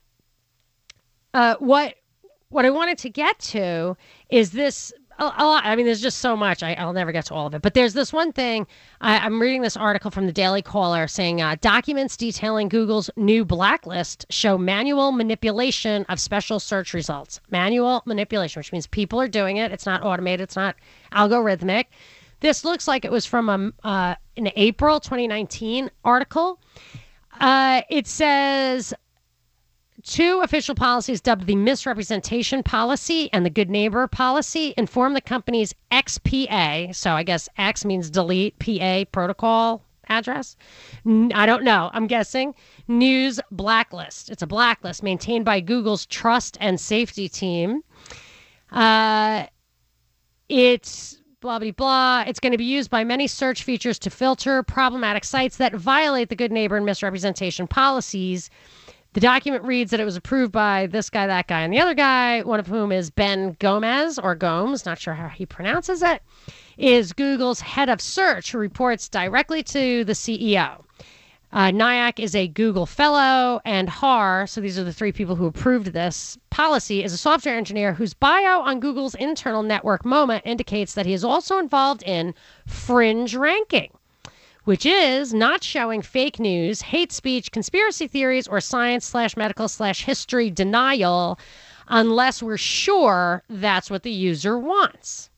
uh, 1.35 1.57
what 1.59 1.95
what 2.49 2.65
I 2.65 2.71
wanted 2.71 2.99
to 2.99 3.11
get 3.11 3.39
to 3.39 3.97
is 4.29 4.51
this 4.51 4.93
a, 5.21 5.45
lot. 5.45 5.65
I 5.65 5.77
mean, 5.77 5.87
there's 5.87 6.01
just 6.01 6.19
so 6.19 6.37
much. 6.37 6.63
I, 6.63 6.73
I'll 6.75 6.93
never 6.93 7.13
get 7.13 7.27
to 7.27 7.35
all 7.35 7.47
of 7.47 7.55
it. 7.55 7.63
But 7.63 7.75
there's 7.75 7.93
this 7.93 8.13
one 8.13 8.33
thing. 8.33 8.67
I, 9.01 9.19
I'm 9.19 9.41
reading 9.41 9.63
this 9.63 9.77
article 9.77 10.11
from 10.11 10.27
the 10.27 10.33
Daily 10.33 10.63
Caller 10.63 11.07
saying 11.07 11.43
uh, 11.43 11.57
documents 11.61 12.17
detailing 12.17 12.69
Google's 12.69 13.11
new 13.17 13.45
blacklist 13.45 14.27
show 14.31 14.57
manual 14.57 15.13
manipulation 15.13 16.05
of 16.09 16.19
special 16.19 16.59
search 16.59 16.95
results. 16.95 17.41
Manual 17.51 18.03
manipulation, 18.07 18.61
which 18.61 18.73
means 18.73 18.87
people 18.87 19.21
are 19.21 19.29
doing 19.29 19.59
it. 19.59 19.73
It's 19.73 19.87
not 19.87 20.03
automated. 20.03 20.41
It's 20.41 20.57
not 20.57 20.77
algorithmic. 21.13 21.87
This 22.41 22.65
looks 22.65 22.89
like 22.89 23.05
it 23.05 23.13
was 23.13 23.27
from 23.27 23.49
a, 23.49 23.87
uh, 23.87 24.15
an 24.39 24.51
April 24.57 25.01
2019 25.01 25.91
article. 26.05 26.59
Uh, 27.39 27.83
it 27.91 28.07
says 28.07 28.95
Two 30.03 30.41
official 30.43 30.75
policies, 30.75 31.21
dubbed 31.21 31.47
the 31.47 31.57
misrepresentation 31.57 32.63
policy 32.63 33.31
and 33.33 33.45
the 33.45 33.51
good 33.51 33.69
neighbor 33.69 34.07
policy, 34.07 34.75
inform 34.77 35.15
the 35.15 35.21
company's 35.21 35.75
XPA. 35.91 36.95
So 36.95 37.13
I 37.13 37.23
guess 37.23 37.49
X 37.59 37.85
means 37.85 38.11
delete, 38.11 38.59
PA 38.59 39.05
protocol 39.13 39.83
address. 40.09 40.57
I 41.07 41.47
don't 41.47 41.65
know. 41.65 41.91
I'm 41.93 42.07
guessing. 42.07 42.55
News 42.89 43.41
blacklist. 43.51 44.31
It's 44.31 44.43
a 44.43 44.47
blacklist 44.47 45.03
maintained 45.03 45.45
by 45.45 45.61
Google's 45.61 46.07
trust 46.07 46.59
and 46.61 46.79
safety 46.79 47.29
team. 47.29 47.83
Uh, 48.71 49.47
it's 50.49 51.21
blah 51.41 51.59
blah 51.59 51.71
blah. 51.71 52.25
It's 52.27 52.41
going 52.41 52.53
to 52.53 52.59
be 52.59 52.65
used 52.65 52.91
by 52.91 53.05
many 53.05 53.27
search 53.27 53.63
features 53.63 53.99
to 54.01 54.11
filter 54.11 54.63
problematic 54.63 55.25
sites 55.25 55.57
that 55.57 55.75
violate 55.75 56.29
the 56.29 56.37
good 56.37 56.53
neighbor 56.53 56.77
and 56.77 56.85
misrepresentation 56.85 57.67
policies. 57.67 58.51
The 59.13 59.21
document 59.21 59.65
reads 59.65 59.91
that 59.91 59.99
it 59.99 60.05
was 60.05 60.15
approved 60.15 60.53
by 60.53 60.87
this 60.87 61.11
guy, 61.11 61.27
that 61.27 61.49
guy, 61.49 61.63
and 61.63 61.73
the 61.73 61.81
other 61.81 61.95
guy, 61.95 62.43
one 62.43 62.61
of 62.61 62.69
whom 62.69 62.93
is 62.93 63.11
Ben 63.11 63.57
Gomez 63.59 64.21
or 64.21 64.37
Gomes, 64.37 64.87
not 64.87 65.01
sure 65.01 65.15
how 65.15 65.27
he 65.27 65.45
pronounces 65.45 66.01
it, 66.01 66.23
is 66.79 67.13
Google's 67.13 67.61
head 67.61 67.89
of 67.89 68.01
search 68.01 68.53
who 68.53 68.59
reports 68.59 69.09
directly 69.09 69.65
to 69.65 70.05
the 70.05 70.13
CEO. 70.13 70.85
Uh, 71.53 71.73
Nayak 71.73 72.21
is 72.21 72.37
a 72.37 72.47
Google 72.47 72.87
fellow, 72.87 73.61
and 73.65 73.89
Har, 73.89 74.47
so 74.47 74.61
these 74.61 74.79
are 74.79 74.85
the 74.85 74.93
three 74.93 75.11
people 75.11 75.35
who 75.35 75.47
approved 75.47 75.89
this 75.89 76.39
policy, 76.51 77.03
is 77.03 77.13
a 77.13 77.17
software 77.19 77.57
engineer 77.57 77.93
whose 77.93 78.15
bio 78.15 78.61
on 78.61 78.79
Google's 78.79 79.17
internal 79.17 79.65
network 79.65 80.05
MoMA 80.05 80.41
indicates 80.45 80.95
that 80.95 81.07
he 81.07 81.15
is 81.15 81.25
also 81.25 81.59
involved 81.59 82.05
in 82.05 82.33
fringe 82.69 83.35
ranking 83.35 83.91
which 84.65 84.85
is 84.85 85.33
not 85.33 85.65
showing 85.65 86.03
fake 86.03 86.39
news, 86.39 86.83
hate 86.83 87.13
speech, 87.13 87.53
conspiracy 87.53 88.07
theories, 88.07 88.47
or 88.47 88.61
science 88.61 89.05
slash 89.05 89.37
medical 89.37 89.69
slash 89.69 90.05
history 90.05 90.51
denial 90.51 91.39
unless 91.89 92.43
we're 92.43 92.57
sure 92.57 93.43
that's 93.49 93.91
what 93.91 94.03
the 94.03 94.13
user 94.13 94.59
wants. 94.59 95.31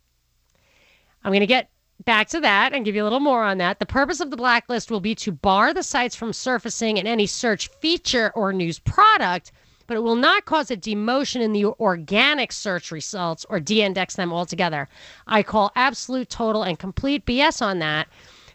I'm 1.24 1.30
going 1.30 1.40
to 1.40 1.46
get 1.46 1.70
back 2.04 2.28
to 2.28 2.40
that 2.40 2.72
and 2.72 2.84
give 2.84 2.94
you 2.94 3.02
a 3.02 3.04
little 3.04 3.20
more 3.20 3.44
on 3.44 3.58
that. 3.58 3.78
The 3.78 3.86
purpose 3.86 4.20
of 4.20 4.30
the 4.30 4.36
blacklist 4.36 4.90
will 4.90 5.00
be 5.00 5.14
to 5.16 5.32
bar 5.32 5.72
the 5.72 5.82
sites 5.82 6.16
from 6.16 6.32
surfacing 6.32 6.96
in 6.96 7.06
any 7.06 7.26
search 7.26 7.68
feature 7.80 8.32
or 8.34 8.52
news 8.52 8.78
product, 8.80 9.52
but 9.86 9.96
it 9.96 10.02
will 10.02 10.16
not 10.16 10.44
cause 10.44 10.70
a 10.70 10.76
demotion 10.76 11.40
in 11.40 11.52
the 11.52 11.66
organic 11.66 12.52
search 12.52 12.90
results 12.90 13.46
or 13.48 13.60
de 13.60 13.82
index 13.82 14.16
them 14.16 14.32
altogether. 14.32 14.88
I 15.26 15.42
call 15.42 15.70
absolute, 15.76 16.28
total, 16.28 16.64
and 16.64 16.78
complete 16.78 17.24
BS 17.24 17.62
on 17.62 17.78
that. 17.78 18.08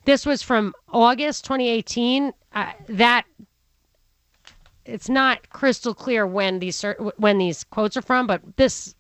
This 0.08 0.26
was 0.26 0.42
from 0.42 0.74
August 0.88 1.44
2018. 1.44 2.32
Uh, 2.54 2.72
that 2.88 3.26
it's 4.86 5.10
not 5.10 5.50
crystal 5.50 5.94
clear 5.94 6.26
when 6.26 6.60
these 6.60 6.82
when 7.18 7.38
these 7.38 7.66
quotes 7.66 7.98
are 7.98 8.02
from, 8.02 8.26
but 8.26 8.42
this 8.56 8.96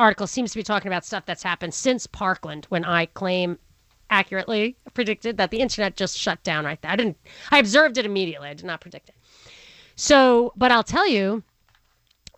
article 0.00 0.26
seems 0.26 0.50
to 0.50 0.58
be 0.58 0.64
talking 0.64 0.88
about 0.88 1.04
stuff 1.04 1.24
that's 1.26 1.44
happened 1.44 1.74
since 1.74 2.08
Parkland, 2.08 2.66
when 2.70 2.84
I 2.84 3.06
claim 3.06 3.56
accurately 4.10 4.76
predicted 4.94 5.36
that 5.36 5.52
the 5.52 5.60
internet 5.60 5.94
just 5.94 6.18
shut 6.18 6.42
down 6.42 6.64
right 6.64 6.82
there. 6.82 6.90
I 6.90 6.96
didn't. 6.96 7.18
I 7.52 7.60
observed 7.60 7.96
it 7.96 8.04
immediately. 8.04 8.48
I 8.48 8.54
did 8.54 8.66
not 8.66 8.80
predict 8.80 9.10
it. 9.10 9.14
So, 9.94 10.52
but 10.56 10.72
I'll 10.72 10.82
tell 10.82 11.06
you, 11.06 11.44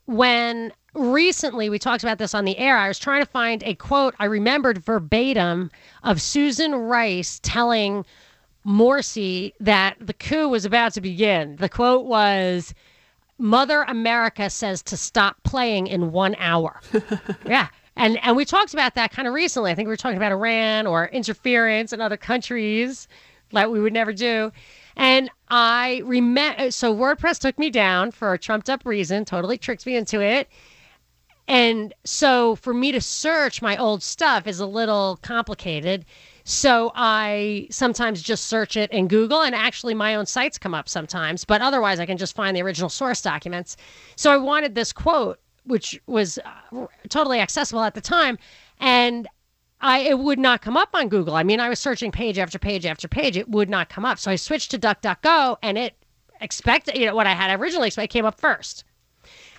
when 0.04 0.74
recently 0.94 1.68
we 1.68 1.78
talked 1.78 2.02
about 2.02 2.18
this 2.18 2.34
on 2.34 2.44
the 2.44 2.58
air, 2.58 2.76
I 2.76 2.88
was 2.88 2.98
trying 2.98 3.22
to 3.22 3.30
find 3.30 3.62
a 3.64 3.74
quote 3.74 4.14
I 4.18 4.24
remembered 4.26 4.78
verbatim 4.78 5.70
of 6.02 6.20
Susan 6.20 6.74
Rice 6.74 7.40
telling 7.42 8.04
Morsi 8.66 9.52
that 9.60 9.96
the 10.00 10.12
coup 10.12 10.48
was 10.48 10.64
about 10.64 10.92
to 10.94 11.00
begin. 11.00 11.56
The 11.56 11.68
quote 11.68 12.06
was, 12.06 12.74
Mother 13.38 13.82
America 13.82 14.50
says 14.50 14.82
to 14.82 14.96
stop 14.96 15.42
playing 15.44 15.86
in 15.86 16.12
one 16.12 16.34
hour. 16.38 16.80
yeah. 17.46 17.68
And 17.96 18.18
and 18.22 18.36
we 18.36 18.44
talked 18.44 18.72
about 18.72 18.94
that 18.94 19.10
kind 19.10 19.26
of 19.26 19.34
recently. 19.34 19.70
I 19.70 19.74
think 19.74 19.86
we 19.86 19.92
were 19.92 19.96
talking 19.96 20.16
about 20.16 20.32
Iran 20.32 20.86
or 20.86 21.08
interference 21.08 21.92
in 21.92 22.00
other 22.00 22.16
countries 22.16 23.08
like 23.52 23.68
we 23.68 23.80
would 23.80 23.92
never 23.92 24.12
do. 24.12 24.52
And 24.96 25.30
I 25.48 26.02
remember 26.04 26.70
so 26.70 26.94
WordPress 26.94 27.38
took 27.38 27.58
me 27.58 27.70
down 27.70 28.10
for 28.10 28.32
a 28.32 28.38
trumped 28.38 28.70
up 28.70 28.84
reason, 28.84 29.24
totally 29.24 29.58
tricked 29.58 29.86
me 29.86 29.96
into 29.96 30.20
it. 30.20 30.48
And 31.50 31.92
so 32.04 32.54
for 32.54 32.72
me 32.72 32.92
to 32.92 33.00
search 33.00 33.60
my 33.60 33.76
old 33.76 34.04
stuff 34.04 34.46
is 34.46 34.60
a 34.60 34.66
little 34.66 35.18
complicated. 35.20 36.04
So 36.44 36.92
I 36.94 37.66
sometimes 37.72 38.22
just 38.22 38.46
search 38.46 38.76
it 38.76 38.88
in 38.92 39.08
Google, 39.08 39.42
and 39.42 39.52
actually 39.52 39.94
my 39.94 40.14
own 40.14 40.26
sites 40.26 40.58
come 40.58 40.74
up 40.74 40.88
sometimes, 40.88 41.44
but 41.44 41.60
otherwise 41.60 41.98
I 41.98 42.06
can 42.06 42.18
just 42.18 42.36
find 42.36 42.56
the 42.56 42.62
original 42.62 42.88
source 42.88 43.20
documents. 43.20 43.76
So 44.14 44.30
I 44.30 44.36
wanted 44.36 44.76
this 44.76 44.92
quote, 44.92 45.40
which 45.64 46.00
was 46.06 46.38
uh, 46.38 46.86
totally 47.08 47.40
accessible 47.40 47.82
at 47.82 47.94
the 47.94 48.00
time, 48.00 48.38
and 48.78 49.26
I 49.80 49.98
it 50.02 50.20
would 50.20 50.38
not 50.38 50.62
come 50.62 50.76
up 50.76 50.90
on 50.94 51.08
Google. 51.08 51.34
I 51.34 51.42
mean, 51.42 51.58
I 51.58 51.68
was 51.68 51.80
searching 51.80 52.12
page 52.12 52.38
after 52.38 52.60
page 52.60 52.86
after 52.86 53.08
page, 53.08 53.36
it 53.36 53.48
would 53.48 53.68
not 53.68 53.88
come 53.88 54.04
up. 54.04 54.20
So 54.20 54.30
I 54.30 54.36
switched 54.36 54.70
to 54.70 54.78
DuckDuckGo, 54.78 55.56
and 55.64 55.76
it 55.76 55.96
expected, 56.40 56.96
you 56.96 57.06
know, 57.06 57.16
what 57.16 57.26
I 57.26 57.34
had 57.34 57.58
originally, 57.58 57.88
it 57.88 58.06
came 58.06 58.24
up 58.24 58.40
first. 58.40 58.84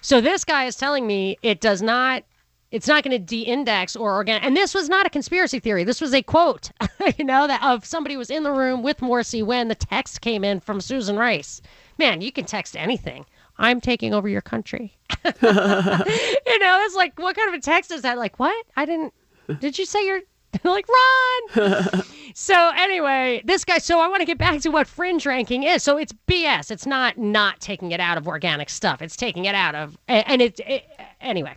So 0.01 0.19
this 0.19 0.43
guy 0.43 0.65
is 0.65 0.75
telling 0.75 1.07
me 1.07 1.37
it 1.41 1.61
does 1.61 1.81
not 1.81 2.23
it's 2.71 2.87
not 2.87 3.03
going 3.03 3.11
to 3.11 3.19
de-index 3.19 3.97
or 3.97 4.13
organic. 4.15 4.45
And 4.45 4.55
this 4.55 4.73
was 4.73 4.87
not 4.87 5.05
a 5.05 5.09
conspiracy 5.09 5.59
theory. 5.59 5.83
This 5.83 5.99
was 5.99 6.13
a 6.13 6.21
quote, 6.21 6.71
you 7.17 7.25
know, 7.25 7.45
that 7.45 7.61
of 7.61 7.85
somebody 7.85 8.15
was 8.15 8.29
in 8.29 8.43
the 8.43 8.51
room 8.51 8.81
with 8.81 8.99
Morsi 8.99 9.43
when 9.43 9.67
the 9.67 9.75
text 9.75 10.21
came 10.21 10.45
in 10.45 10.61
from 10.61 10.79
Susan 10.79 11.17
Rice. 11.17 11.61
Man, 11.97 12.21
you 12.21 12.31
can 12.31 12.45
text 12.45 12.77
anything. 12.77 13.25
I'm 13.57 13.81
taking 13.81 14.13
over 14.13 14.29
your 14.29 14.41
country. 14.41 14.95
you 15.25 15.29
know, 15.41 16.81
it's 16.85 16.95
like, 16.95 17.19
what 17.19 17.35
kind 17.35 17.49
of 17.49 17.55
a 17.55 17.59
text 17.59 17.91
is 17.91 18.03
that? 18.03 18.17
Like, 18.17 18.39
what? 18.39 18.65
I 18.77 18.85
didn't. 18.85 19.13
Did 19.59 19.77
you 19.77 19.85
say 19.85 20.05
you're 20.05 20.21
like 20.63 20.85
run? 20.87 22.03
so 22.33 22.71
anyway, 22.75 23.41
this 23.45 23.65
guy. 23.65 23.77
So 23.77 23.99
I 23.99 24.07
want 24.07 24.21
to 24.21 24.25
get 24.25 24.37
back 24.37 24.61
to 24.61 24.69
what 24.69 24.87
fringe 24.87 25.25
ranking 25.25 25.63
is. 25.63 25.83
So 25.83 25.97
it's 25.97 26.13
BS. 26.27 26.71
It's 26.71 26.85
not 26.85 27.17
not 27.17 27.59
taking 27.59 27.91
it 27.91 27.99
out 27.99 28.17
of 28.17 28.27
organic 28.27 28.69
stuff. 28.69 29.01
It's 29.01 29.15
taking 29.15 29.45
it 29.45 29.55
out 29.55 29.75
of 29.75 29.97
and 30.07 30.41
it, 30.41 30.59
it 30.61 30.85
anyway 31.19 31.55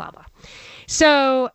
blah 0.00 0.10
blah. 0.10 0.24
So 0.86 1.50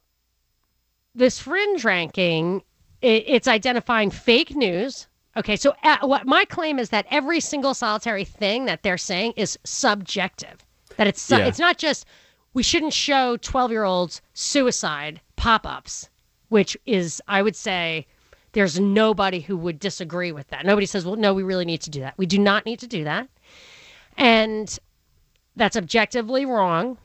this 1.14 1.40
fringe 1.40 1.84
ranking, 1.84 2.62
it, 3.02 3.24
it's 3.28 3.48
identifying 3.48 4.12
fake 4.12 4.56
news. 4.56 5.08
Okay, 5.38 5.56
so 5.56 5.74
uh, 5.84 5.98
what 6.02 6.26
my 6.26 6.46
claim 6.46 6.80
is 6.80 6.90
that 6.90 7.06
every 7.12 7.40
single 7.40 7.74
solitary 7.74 8.24
thing 8.24 8.66
that 8.66 8.84
they're 8.84 8.98
saying 8.98 9.34
is 9.36 9.58
subjective. 9.64 10.66
That 10.98 11.08
it's 11.08 11.30
Yeah. 11.30 11.40
it's 11.40 11.60
not 11.60 11.78
just 11.78 12.06
we 12.54 12.64
shouldn't 12.64 12.94
show 12.94 13.36
12-year-olds 13.38 14.22
suicide 14.34 15.20
pop-ups, 15.36 16.10
which 16.50 16.78
is 16.86 17.22
I 17.28 17.42
would 17.42 17.56
say 17.56 18.08
there's 18.54 18.80
nobody 18.80 19.42
who 19.42 19.58
would 19.58 19.80
disagree 19.80 20.32
with 20.32 20.48
that. 20.50 20.66
Nobody 20.66 20.86
says, 20.86 21.06
"Well, 21.06 21.16
no, 21.16 21.34
we 21.34 21.44
really 21.44 21.66
need 21.66 21.82
to 21.82 21.90
do 21.90 22.00
that." 22.02 22.18
We 22.18 22.26
do 22.26 22.40
not 22.40 22.66
need 22.66 22.80
to 22.80 22.88
do 22.88 23.04
that. 23.04 23.28
And 24.18 24.78
that's 25.56 25.76
objectively 25.76 26.46
wrong 26.46 26.98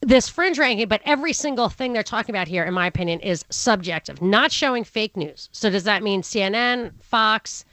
this 0.00 0.28
fringe 0.28 0.58
ranking, 0.58 0.86
but 0.88 1.00
every 1.04 1.32
single 1.32 1.68
thing 1.68 1.92
they're 1.92 2.02
talking 2.02 2.34
about 2.34 2.48
here, 2.48 2.64
in 2.64 2.74
my 2.74 2.86
opinion, 2.86 3.18
is 3.20 3.44
subjective, 3.50 4.22
not 4.22 4.52
showing 4.52 4.84
fake 4.84 5.16
news. 5.16 5.48
So 5.52 5.70
does 5.70 5.84
that 5.84 6.02
mean 6.02 6.22
CNN, 6.22 6.92
Fox? 7.02 7.64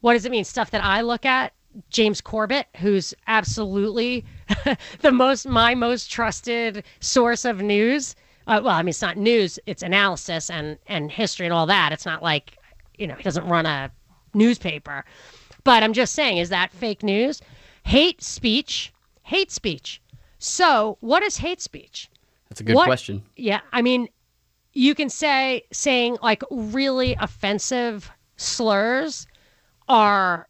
What 0.00 0.14
does 0.14 0.24
it 0.24 0.32
mean? 0.32 0.44
Stuff 0.44 0.70
that 0.72 0.82
I 0.82 1.02
look 1.02 1.24
at? 1.24 1.52
James 1.90 2.20
Corbett, 2.20 2.66
who's 2.78 3.14
absolutely 3.28 4.24
the 5.00 5.12
most 5.12 5.46
my 5.46 5.74
most 5.74 6.10
trusted 6.10 6.82
source 6.98 7.44
of 7.44 7.62
news. 7.62 8.16
Uh, 8.48 8.60
well, 8.64 8.74
I 8.74 8.82
mean, 8.82 8.88
it's 8.88 9.02
not 9.02 9.16
news; 9.18 9.58
it's 9.66 9.82
analysis 9.82 10.50
and 10.50 10.78
and 10.86 11.12
history 11.12 11.46
and 11.46 11.52
all 11.52 11.66
that. 11.66 11.92
It's 11.92 12.06
not 12.06 12.22
like 12.22 12.56
you 12.96 13.06
know 13.06 13.14
he 13.14 13.22
doesn't 13.22 13.46
run 13.46 13.66
a 13.66 13.90
newspaper. 14.34 15.04
But 15.64 15.82
I'm 15.82 15.92
just 15.92 16.14
saying, 16.14 16.38
is 16.38 16.48
that 16.48 16.72
fake 16.72 17.02
news? 17.02 17.42
Hate 17.84 18.22
speech, 18.22 18.92
hate 19.22 19.50
speech. 19.50 20.00
So, 20.38 20.96
what 21.00 21.22
is 21.22 21.36
hate 21.36 21.60
speech? 21.60 22.10
That's 22.48 22.60
a 22.60 22.64
good 22.64 22.74
What- 22.74 22.86
question. 22.86 23.22
Yeah, 23.36 23.60
I 23.72 23.82
mean, 23.82 24.08
you 24.72 24.94
can 24.94 25.10
say 25.10 25.64
saying 25.72 26.16
like 26.22 26.42
really 26.50 27.16
offensive 27.20 28.10
slurs 28.36 29.26
are 29.88 30.47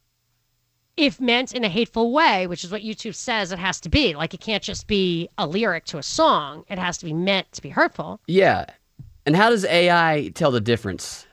if 0.99 1.21
meant 1.21 1.53
in 1.55 1.65
a 1.65 1.69
hateful 1.69 2.13
way, 2.13 2.47
which 2.47 2.65
is 2.65 2.71
what 2.73 2.83
YouTube 2.83 3.15
says 3.15 3.53
it 3.53 3.59
has 3.59 3.81
to 3.83 3.89
be. 3.89 4.15
Like 4.15 4.35
it 4.35 4.41
can't 4.41 4.63
just 4.63 4.87
be 4.87 5.29
a 5.39 5.47
lyric 5.47 5.85
to 5.87 5.99
a 5.99 6.03
song. 6.03 6.65
It 6.69 6.79
has 6.79 6.99
to 6.99 7.05
be 7.05 7.13
meant 7.13 7.51
to 7.53 7.63
be 7.63 7.69
hurtful. 7.71 8.21
Yeah. 8.27 8.67
And 9.25 9.37
how 9.37 9.51
does 9.51 9.65
AI 9.65 10.31
tell 10.35 10.51
the 10.51 10.61
difference? 10.61 11.27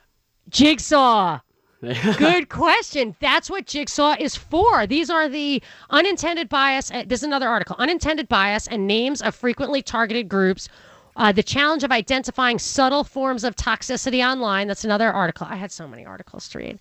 Jigsaw. 0.48 1.40
Good 2.18 2.48
question. 2.48 3.14
That's 3.20 3.50
what 3.50 3.66
Jigsaw 3.66 4.16
is 4.18 4.34
for. 4.36 4.86
These 4.86 5.10
are 5.10 5.28
the 5.28 5.62
unintended 5.90 6.48
bias. 6.48 6.90
uh, 6.90 7.04
This 7.06 7.20
is 7.20 7.24
another 7.24 7.48
article. 7.48 7.76
Unintended 7.78 8.28
bias 8.28 8.66
and 8.66 8.86
names 8.86 9.20
of 9.20 9.34
frequently 9.34 9.82
targeted 9.82 10.28
groups. 10.28 10.68
Uh, 11.16 11.32
the 11.32 11.42
challenge 11.42 11.82
of 11.82 11.90
identifying 11.90 12.58
subtle 12.58 13.02
forms 13.02 13.42
of 13.44 13.56
toxicity 13.56 14.26
online. 14.26 14.68
That's 14.68 14.84
another 14.84 15.10
article. 15.10 15.46
I 15.48 15.56
had 15.56 15.72
so 15.72 15.88
many 15.88 16.04
articles 16.04 16.48
to 16.50 16.58
read. 16.58 16.78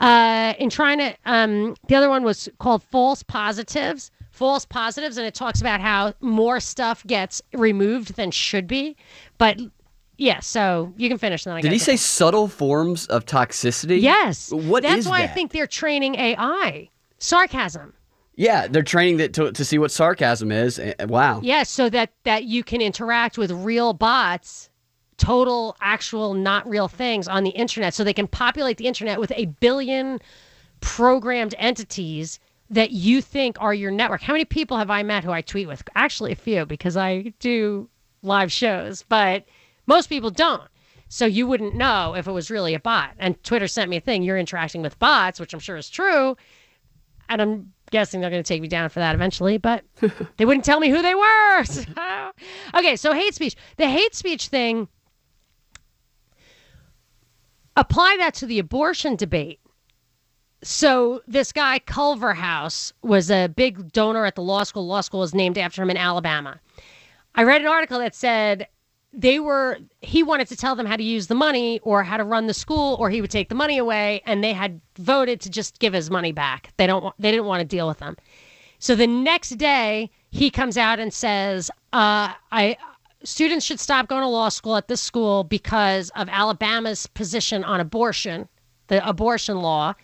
Uh, 0.00 0.54
in 0.58 0.70
trying 0.70 0.98
to, 0.98 1.14
um, 1.24 1.74
the 1.88 1.94
other 1.94 2.08
one 2.08 2.24
was 2.24 2.48
called 2.58 2.82
False 2.82 3.22
Positives. 3.22 4.10
False 4.30 4.64
positives, 4.64 5.16
and 5.16 5.24
it 5.24 5.32
talks 5.32 5.60
about 5.60 5.80
how 5.80 6.12
more 6.20 6.58
stuff 6.58 7.06
gets 7.06 7.40
removed 7.52 8.16
than 8.16 8.32
should 8.32 8.66
be. 8.66 8.96
But 9.38 9.60
yeah, 10.16 10.40
so 10.40 10.92
you 10.96 11.08
can 11.08 11.18
finish. 11.18 11.44
Then 11.44 11.54
I 11.54 11.60
Did 11.60 11.70
he 11.70 11.78
say 11.78 11.94
subtle 11.94 12.48
forms 12.48 13.06
of 13.06 13.26
toxicity? 13.26 14.00
Yes. 14.00 14.50
What 14.50 14.82
That's 14.82 15.06
why 15.06 15.22
I 15.22 15.28
think 15.28 15.52
they're 15.52 15.68
training 15.68 16.16
AI. 16.16 16.90
Sarcasm. 17.18 17.94
Yeah, 18.36 18.66
they're 18.66 18.82
training 18.82 19.18
that 19.18 19.32
to, 19.34 19.52
to 19.52 19.64
see 19.64 19.78
what 19.78 19.90
sarcasm 19.90 20.50
is. 20.50 20.78
Eh, 20.78 20.94
Wow. 21.04 21.40
Yes, 21.42 21.70
so 21.70 21.88
that 21.90 22.10
that 22.24 22.44
you 22.44 22.64
can 22.64 22.80
interact 22.80 23.38
with 23.38 23.50
real 23.52 23.92
bots, 23.92 24.68
total 25.16 25.76
actual 25.80 26.34
not 26.34 26.68
real 26.68 26.88
things 26.88 27.28
on 27.28 27.44
the 27.44 27.50
internet 27.50 27.94
so 27.94 28.04
they 28.04 28.12
can 28.12 28.26
populate 28.26 28.76
the 28.76 28.86
internet 28.86 29.20
with 29.20 29.32
a 29.36 29.46
billion 29.46 30.20
programmed 30.80 31.54
entities 31.58 32.38
that 32.70 32.90
you 32.90 33.20
think 33.20 33.56
are 33.60 33.74
your 33.74 33.90
network. 33.90 34.22
How 34.22 34.32
many 34.32 34.44
people 34.44 34.76
have 34.76 34.90
I 34.90 35.02
met 35.02 35.24
who 35.24 35.30
I 35.30 35.42
tweet 35.42 35.68
with? 35.68 35.82
Actually 35.94 36.32
a 36.32 36.36
few 36.36 36.66
because 36.66 36.96
I 36.96 37.32
do 37.38 37.88
live 38.22 38.50
shows, 38.50 39.02
but 39.08 39.44
most 39.86 40.08
people 40.08 40.30
don't. 40.30 40.62
So 41.08 41.26
you 41.26 41.46
wouldn't 41.46 41.74
know 41.74 42.14
if 42.16 42.26
it 42.26 42.32
was 42.32 42.50
really 42.50 42.74
a 42.74 42.80
bot. 42.80 43.12
And 43.18 43.40
Twitter 43.44 43.68
sent 43.68 43.90
me 43.90 43.96
a 43.98 44.00
thing, 44.00 44.22
you're 44.22 44.38
interacting 44.38 44.82
with 44.82 44.98
bots, 44.98 45.38
which 45.38 45.52
I'm 45.52 45.60
sure 45.60 45.76
is 45.76 45.88
true. 45.88 46.36
And 47.28 47.40
I'm 47.40 47.72
guessing 47.90 48.20
they're 48.20 48.30
going 48.30 48.42
to 48.42 48.48
take 48.48 48.62
me 48.62 48.68
down 48.68 48.88
for 48.88 48.98
that 48.98 49.14
eventually, 49.14 49.58
but 49.58 49.84
they 50.36 50.44
wouldn't 50.44 50.64
tell 50.64 50.80
me 50.80 50.88
who 50.90 51.02
they 51.02 51.14
were. 51.14 51.64
So- 51.64 51.84
okay, 52.74 52.96
so 52.96 53.12
hate 53.12 53.34
speech. 53.34 53.54
The 53.76 53.88
hate 53.88 54.14
speech 54.14 54.48
thing, 54.48 54.88
apply 57.76 58.16
that 58.18 58.34
to 58.34 58.46
the 58.46 58.58
abortion 58.58 59.16
debate. 59.16 59.60
So 60.62 61.20
this 61.26 61.52
guy 61.52 61.78
Culverhouse 61.80 62.92
was 63.02 63.30
a 63.30 63.48
big 63.48 63.92
donor 63.92 64.24
at 64.24 64.34
the 64.34 64.42
law 64.42 64.62
school. 64.62 64.86
Law 64.86 65.02
school 65.02 65.22
is 65.22 65.34
named 65.34 65.58
after 65.58 65.82
him 65.82 65.90
in 65.90 65.96
Alabama. 65.96 66.58
I 67.34 67.42
read 67.42 67.60
an 67.60 67.66
article 67.66 67.98
that 67.98 68.14
said 68.14 68.68
they 69.12 69.38
were 69.38 69.78
he 70.00 70.22
wanted 70.22 70.48
to 70.48 70.56
tell 70.56 70.74
them 70.74 70.86
how 70.86 70.96
to 70.96 71.02
use 71.02 71.26
the 71.26 71.34
money 71.34 71.80
or 71.80 72.02
how 72.02 72.16
to 72.16 72.24
run 72.24 72.46
the 72.46 72.54
school 72.54 72.96
or 72.98 73.10
he 73.10 73.20
would 73.20 73.30
take 73.30 73.48
the 73.48 73.54
money 73.54 73.78
away 73.78 74.22
and 74.26 74.42
they 74.42 74.52
had 74.52 74.80
voted 74.98 75.40
to 75.42 75.50
just 75.50 75.78
give 75.78 75.92
his 75.92 76.10
money 76.10 76.32
back. 76.32 76.72
They 76.78 76.86
don't 76.86 77.14
they 77.18 77.30
didn't 77.30 77.46
want 77.46 77.60
to 77.60 77.66
deal 77.66 77.86
with 77.86 77.98
them. 77.98 78.16
So 78.78 78.94
the 78.94 79.06
next 79.06 79.50
day 79.50 80.10
he 80.30 80.50
comes 80.50 80.76
out 80.76 80.98
and 80.98 81.12
says, 81.12 81.70
uh, 81.92 82.32
I 82.50 82.76
students 83.24 83.64
should 83.64 83.80
stop 83.80 84.06
going 84.06 84.22
to 84.22 84.28
law 84.28 84.48
school 84.48 84.76
at 84.76 84.88
this 84.88 85.00
school 85.00 85.44
because 85.44 86.10
of 86.10 86.28
Alabama's 86.28 87.06
position 87.06 87.64
on 87.64 87.80
abortion, 87.80 88.48
the 88.88 89.06
abortion 89.08 89.60
law. 89.60 89.94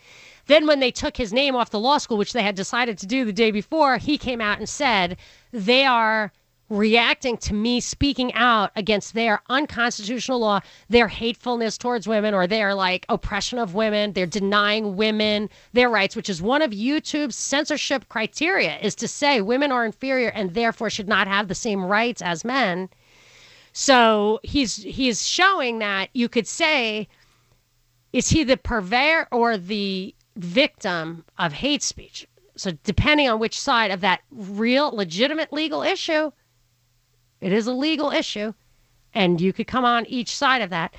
Then, 0.46 0.66
when 0.66 0.80
they 0.80 0.90
took 0.90 1.16
his 1.16 1.32
name 1.32 1.54
off 1.54 1.70
the 1.70 1.78
law 1.78 1.98
school, 1.98 2.16
which 2.16 2.32
they 2.32 2.42
had 2.42 2.54
decided 2.54 2.98
to 2.98 3.06
do 3.06 3.24
the 3.24 3.32
day 3.32 3.50
before, 3.50 3.98
he 3.98 4.18
came 4.18 4.40
out 4.40 4.58
and 4.58 4.68
said 4.68 5.16
they 5.52 5.84
are 5.84 6.32
reacting 6.70 7.36
to 7.36 7.52
me 7.52 7.80
speaking 7.80 8.32
out 8.34 8.70
against 8.76 9.12
their 9.12 9.42
unconstitutional 9.50 10.38
law, 10.38 10.60
their 10.88 11.08
hatefulness 11.08 11.76
towards 11.76 12.08
women, 12.08 12.32
or 12.32 12.46
their 12.46 12.74
like 12.74 13.04
oppression 13.08 13.58
of 13.58 13.74
women. 13.74 14.12
They're 14.12 14.26
denying 14.26 14.96
women 14.96 15.50
their 15.72 15.90
rights, 15.90 16.16
which 16.16 16.30
is 16.30 16.40
one 16.40 16.62
of 16.62 16.70
YouTube's 16.70 17.36
censorship 17.36 18.08
criteria, 18.08 18.78
is 18.78 18.94
to 18.96 19.08
say 19.08 19.40
women 19.40 19.72
are 19.72 19.84
inferior 19.84 20.28
and 20.28 20.54
therefore 20.54 20.90
should 20.90 21.08
not 21.08 21.28
have 21.28 21.48
the 21.48 21.54
same 21.54 21.84
rights 21.84 22.22
as 22.22 22.44
men. 22.44 22.88
So 23.72 24.40
he's 24.42 24.76
he's 24.76 25.26
showing 25.26 25.78
that 25.78 26.10
you 26.12 26.28
could 26.28 26.46
say 26.46 27.08
is 28.12 28.30
he 28.30 28.44
the 28.44 28.56
purveyor 28.56 29.28
or 29.30 29.56
the 29.56 30.14
victim 30.36 31.24
of 31.38 31.52
hate 31.52 31.82
speech? 31.82 32.26
So, 32.56 32.72
depending 32.84 33.28
on 33.28 33.38
which 33.38 33.58
side 33.58 33.90
of 33.90 34.00
that 34.00 34.20
real, 34.30 34.94
legitimate 34.94 35.52
legal 35.52 35.82
issue, 35.82 36.30
it 37.40 37.52
is 37.52 37.66
a 37.66 37.72
legal 37.72 38.10
issue, 38.10 38.52
and 39.14 39.40
you 39.40 39.52
could 39.52 39.66
come 39.66 39.84
on 39.84 40.04
each 40.06 40.36
side 40.36 40.60
of 40.60 40.70
that. 40.70 40.94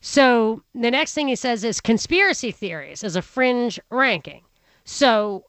So, 0.00 0.62
the 0.74 0.90
next 0.90 1.14
thing 1.14 1.28
he 1.28 1.36
says 1.36 1.64
is 1.64 1.80
conspiracy 1.80 2.50
theories 2.50 3.04
as 3.04 3.16
a 3.16 3.22
fringe 3.22 3.78
ranking. 3.90 4.42
So, 4.84 5.44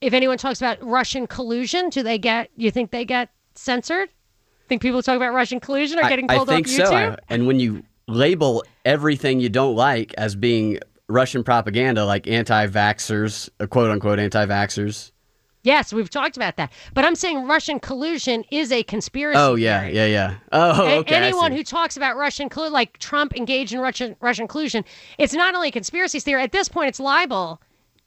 if 0.00 0.12
anyone 0.12 0.38
talks 0.38 0.60
about 0.60 0.82
Russian 0.82 1.26
collusion, 1.26 1.90
do 1.90 2.02
they 2.02 2.18
get, 2.18 2.50
you 2.56 2.70
think 2.70 2.90
they 2.90 3.04
get 3.04 3.30
censored? 3.54 4.10
Think 4.68 4.82
people 4.82 5.02
talk 5.02 5.16
about 5.16 5.32
Russian 5.32 5.60
collusion 5.60 5.98
are 5.98 6.04
I- 6.04 6.08
getting 6.08 6.30
I, 6.30 6.36
pulled 6.36 6.48
think 6.48 6.66
off 6.66 6.72
so. 6.72 6.84
YouTube? 6.84 7.12
I- 7.12 7.18
and 7.28 7.46
when 7.46 7.60
you 7.60 7.82
label 8.08 8.64
everything 8.84 9.40
you 9.40 9.48
don't 9.48 9.74
like 9.76 10.14
as 10.18 10.34
being 10.36 10.78
Russian 11.08 11.44
propaganda, 11.44 12.04
like 12.04 12.26
anti-vaxxers, 12.26 13.48
uh, 13.60 13.66
quote 13.66 13.90
unquote 13.90 14.18
anti-vaxxers. 14.18 15.12
Yes, 15.62 15.92
we've 15.92 16.10
talked 16.10 16.36
about 16.36 16.56
that. 16.58 16.70
But 16.94 17.04
I'm 17.04 17.16
saying 17.16 17.44
Russian 17.48 17.80
collusion 17.80 18.44
is 18.52 18.70
a 18.70 18.84
conspiracy. 18.84 19.36
Theory. 19.36 19.44
Oh 19.44 19.56
yeah, 19.56 19.80
theory. 19.82 19.96
yeah, 19.96 20.06
yeah. 20.06 20.34
Oh, 20.52 20.98
okay. 20.98 21.16
I 21.16 21.20
anyone 21.26 21.50
who 21.50 21.64
talks 21.64 21.96
about 21.96 22.16
Russian 22.16 22.48
collusion, 22.48 22.72
like 22.72 22.98
Trump 22.98 23.36
engaged 23.36 23.72
in 23.72 23.80
Russian 23.80 24.14
Russian 24.20 24.46
collusion, 24.46 24.84
it's 25.18 25.32
not 25.32 25.56
only 25.56 25.68
a 25.68 25.72
conspiracy 25.72 26.20
theory. 26.20 26.42
At 26.42 26.52
this 26.52 26.68
point, 26.68 26.88
it's 26.88 27.00
libel 27.00 27.60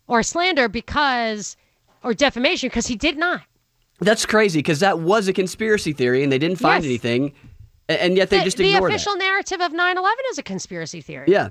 or 0.08 0.24
slander 0.24 0.70
because, 0.70 1.58
or 2.02 2.14
defamation 2.14 2.70
because 2.70 2.88
he 2.88 2.96
did 2.96 3.18
not. 3.18 3.42
That's 4.00 4.26
crazy 4.26 4.60
because 4.60 4.80
that 4.80 5.00
was 5.00 5.28
a 5.28 5.34
conspiracy 5.34 5.94
theory 5.94 6.24
and 6.24 6.32
they 6.32 6.38
didn't 6.40 6.58
find 6.58 6.84
Yes. 6.84 6.90
anything, 6.90 7.34
and 7.88 8.16
yet 8.18 8.30
they 8.30 8.40
the, 8.40 8.44
just 8.46 8.58
the 8.58 8.74
ignored 8.74 8.92
official 8.92 9.16
narrative 9.18 9.60
of 9.62 9.74
9/11 9.74 10.14
is 10.32 10.38
a 10.38 10.44
conspiracy 10.44 11.02
theory. 11.02 11.26
Yeah. 11.28 11.50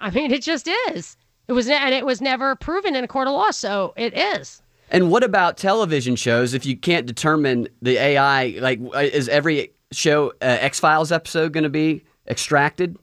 I 0.00 0.10
mean, 0.10 0.30
it 0.32 0.42
just 0.42 0.68
is. 0.90 1.16
It 1.46 1.52
was, 1.52 1.68
and 1.68 1.94
it 1.94 2.06
was 2.06 2.20
never 2.20 2.56
proven 2.56 2.96
in 2.96 3.04
a 3.04 3.08
court 3.08 3.28
of 3.28 3.34
law, 3.34 3.50
so 3.50 3.92
it 3.96 4.14
is. 4.16 4.62
And 4.90 5.10
what 5.10 5.22
about 5.22 5.56
television 5.56 6.16
shows? 6.16 6.54
If 6.54 6.64
you 6.66 6.76
can't 6.76 7.06
determine 7.06 7.68
the 7.82 7.96
AI, 7.98 8.56
like, 8.60 8.80
uh, 8.94 8.98
is 8.98 9.28
every 9.28 9.72
show 9.92 10.28
uh, 10.42 10.58
X 10.60 10.80
Files 10.80 11.12
episode 11.12 11.52
going 11.52 11.64
to 11.64 11.70
be 11.70 12.04
extracted? 12.28 12.96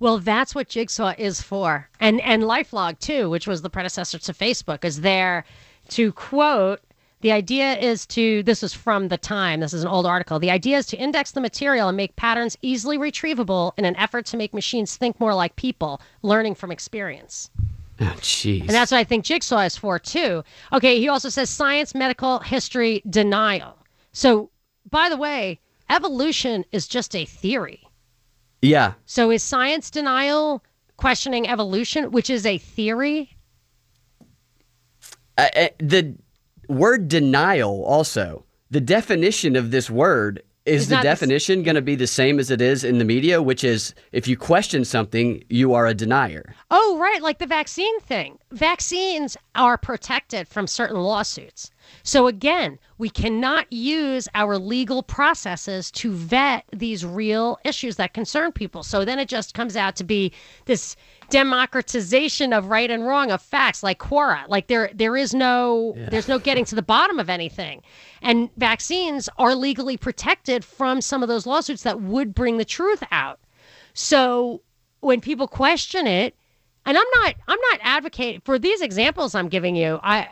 Well, 0.00 0.18
that's 0.18 0.54
what 0.54 0.68
Jigsaw 0.68 1.14
is 1.18 1.42
for. 1.42 1.88
And 2.00 2.20
and 2.20 2.44
LifeLog 2.44 2.98
too, 3.00 3.28
which 3.30 3.46
was 3.48 3.62
the 3.62 3.70
predecessor 3.70 4.18
to 4.18 4.32
Facebook, 4.32 4.84
is 4.84 5.00
there 5.00 5.44
to 5.90 6.12
quote 6.12 6.80
the 7.20 7.32
idea 7.32 7.76
is 7.78 8.06
to 8.06 8.42
this 8.44 8.62
is 8.62 8.72
from 8.72 9.08
the 9.08 9.18
time 9.18 9.60
this 9.60 9.72
is 9.72 9.82
an 9.82 9.88
old 9.88 10.06
article 10.06 10.38
the 10.38 10.50
idea 10.50 10.76
is 10.78 10.86
to 10.86 10.96
index 10.96 11.32
the 11.32 11.40
material 11.40 11.88
and 11.88 11.96
make 11.96 12.14
patterns 12.16 12.56
easily 12.62 12.98
retrievable 12.98 13.72
in 13.76 13.84
an 13.84 13.96
effort 13.96 14.26
to 14.26 14.36
make 14.36 14.54
machines 14.54 14.96
think 14.96 15.18
more 15.20 15.34
like 15.34 15.56
people 15.56 16.00
learning 16.22 16.54
from 16.54 16.70
experience 16.70 17.50
Oh, 18.00 18.04
jeez. 18.20 18.60
and 18.60 18.70
that's 18.70 18.92
what 18.92 18.98
i 18.98 19.04
think 19.04 19.24
jigsaw 19.24 19.60
is 19.60 19.76
for 19.76 19.98
too 19.98 20.44
okay 20.72 20.98
he 20.98 21.08
also 21.08 21.28
says 21.28 21.50
science 21.50 21.94
medical 21.94 22.38
history 22.38 23.02
denial 23.08 23.76
so 24.12 24.50
by 24.90 25.08
the 25.08 25.16
way 25.16 25.60
evolution 25.90 26.64
is 26.72 26.86
just 26.86 27.16
a 27.16 27.24
theory 27.24 27.82
yeah. 28.60 28.94
so 29.06 29.30
is 29.30 29.42
science 29.42 29.90
denial 29.90 30.62
questioning 30.98 31.48
evolution, 31.48 32.10
which 32.10 32.28
is 32.28 32.44
a 32.44 32.58
theory? 32.58 33.30
Uh, 35.38 35.48
uh, 35.56 35.68
the 35.78 36.14
word 36.68 37.08
denial 37.08 37.82
also 37.84 38.44
the 38.70 38.80
definition 38.80 39.56
of 39.56 39.70
this 39.70 39.88
word 39.90 40.42
is 40.66 40.82
It's 40.82 40.88
the 40.90 40.96
not 40.96 41.02
the 41.02 41.08
s- 41.08 41.18
definition 41.20 41.62
going 41.62 41.76
to 41.76 41.80
be 41.82 41.96
the 41.96 42.06
same 42.06 42.38
as 42.38 42.50
it 42.50 42.60
is 42.60 42.84
in 42.84 42.98
the 42.98 43.04
media 43.04 43.40
which 43.42 43.64
is 43.64 43.94
if 44.12 44.28
you 44.28 44.36
question 44.36 44.84
something 44.84 45.42
you 45.48 45.72
are 45.72 45.86
a 45.86 45.94
denier 45.94 46.54
Oh, 46.70 46.98
right, 47.00 47.22
like 47.22 47.38
the 47.38 47.46
vaccine 47.46 47.98
thing. 48.00 48.38
Vaccines 48.52 49.36
are 49.54 49.78
protected 49.78 50.46
from 50.46 50.66
certain 50.66 50.98
lawsuits. 51.00 51.70
So 52.02 52.26
again, 52.26 52.78
we 52.98 53.10
cannot 53.10 53.72
use 53.72 54.28
our 54.34 54.58
legal 54.58 55.02
processes 55.02 55.90
to 55.92 56.12
vet 56.12 56.64
these 56.72 57.04
real 57.04 57.58
issues 57.64 57.96
that 57.96 58.14
concern 58.14 58.52
people. 58.52 58.82
So 58.82 59.04
then 59.04 59.18
it 59.18 59.28
just 59.28 59.54
comes 59.54 59.76
out 59.76 59.96
to 59.96 60.04
be 60.04 60.32
this 60.64 60.96
democratization 61.30 62.52
of 62.52 62.66
right 62.66 62.90
and 62.90 63.06
wrong 63.06 63.30
of 63.30 63.42
facts 63.42 63.82
like 63.82 63.98
Quora. 63.98 64.48
Like 64.48 64.68
there 64.68 64.90
there 64.94 65.16
is 65.16 65.34
no 65.34 65.94
there's 66.10 66.28
no 66.28 66.38
getting 66.38 66.64
to 66.66 66.74
the 66.74 66.82
bottom 66.82 67.18
of 67.18 67.28
anything. 67.28 67.82
And 68.22 68.50
vaccines 68.56 69.28
are 69.38 69.54
legally 69.54 69.96
protected 69.96 70.64
from 70.64 71.00
some 71.00 71.22
of 71.22 71.28
those 71.28 71.46
lawsuits 71.46 71.82
that 71.82 72.00
would 72.00 72.34
bring 72.34 72.56
the 72.56 72.64
truth 72.64 73.02
out. 73.10 73.38
So 73.94 74.62
when 75.00 75.20
people 75.20 75.46
question 75.46 76.06
it, 76.06 76.34
and 76.86 76.96
I'm 76.96 77.06
not 77.20 77.34
I'm 77.46 77.60
not 77.70 77.80
advocating 77.82 78.40
for 78.40 78.58
these 78.58 78.80
examples 78.80 79.34
I'm 79.34 79.48
giving 79.48 79.76
you. 79.76 80.00
I 80.02 80.28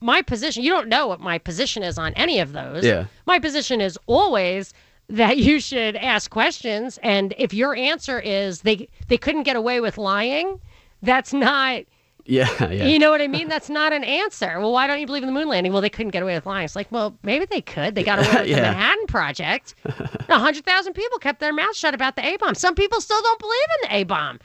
my 0.00 0.22
position, 0.22 0.62
you 0.62 0.70
don't 0.70 0.88
know 0.88 1.06
what 1.06 1.20
my 1.20 1.38
position 1.38 1.82
is 1.82 1.98
on 1.98 2.12
any 2.14 2.38
of 2.40 2.52
those. 2.52 2.84
Yeah. 2.84 3.06
My 3.26 3.38
position 3.38 3.80
is 3.80 3.98
always 4.06 4.72
that 5.08 5.38
you 5.38 5.60
should 5.60 5.96
ask 5.96 6.30
questions 6.30 6.98
and 7.02 7.34
if 7.36 7.52
your 7.52 7.74
answer 7.76 8.18
is 8.20 8.62
they 8.62 8.88
they 9.08 9.18
couldn't 9.18 9.42
get 9.42 9.56
away 9.56 9.80
with 9.80 9.98
lying, 9.98 10.60
that's 11.02 11.32
not 11.32 11.82
yeah 12.24 12.70
yeah 12.70 12.86
you 12.86 12.98
know 13.00 13.10
what 13.10 13.20
I 13.20 13.26
mean? 13.26 13.48
That's 13.48 13.68
not 13.68 13.92
an 13.92 14.04
answer. 14.04 14.60
Well, 14.60 14.72
why 14.72 14.86
don't 14.86 15.00
you 15.00 15.06
believe 15.06 15.24
in 15.24 15.26
the 15.26 15.32
moon 15.32 15.48
landing? 15.48 15.72
Well, 15.72 15.82
they 15.82 15.90
couldn't 15.90 16.12
get 16.12 16.22
away 16.22 16.34
with 16.34 16.46
lying. 16.46 16.64
It's 16.64 16.76
like, 16.76 16.90
well, 16.92 17.16
maybe 17.24 17.44
they 17.46 17.60
could. 17.60 17.94
They 17.94 18.04
got 18.04 18.20
away 18.20 18.28
with 18.46 18.56
the 18.56 18.62
Manhattan 18.62 19.06
Project. 19.06 19.74
A 19.84 20.38
hundred 20.38 20.64
thousand 20.64 20.94
people 20.94 21.18
kept 21.18 21.40
their 21.40 21.52
mouths 21.52 21.76
shut 21.76 21.94
about 21.94 22.14
the 22.16 22.24
A 22.24 22.36
bomb. 22.36 22.54
Some 22.54 22.74
people 22.76 23.00
still 23.00 23.20
don't 23.20 23.40
believe 23.40 23.66
in 23.82 23.88
the 23.88 23.96
A 23.96 24.04
bomb. 24.04 24.38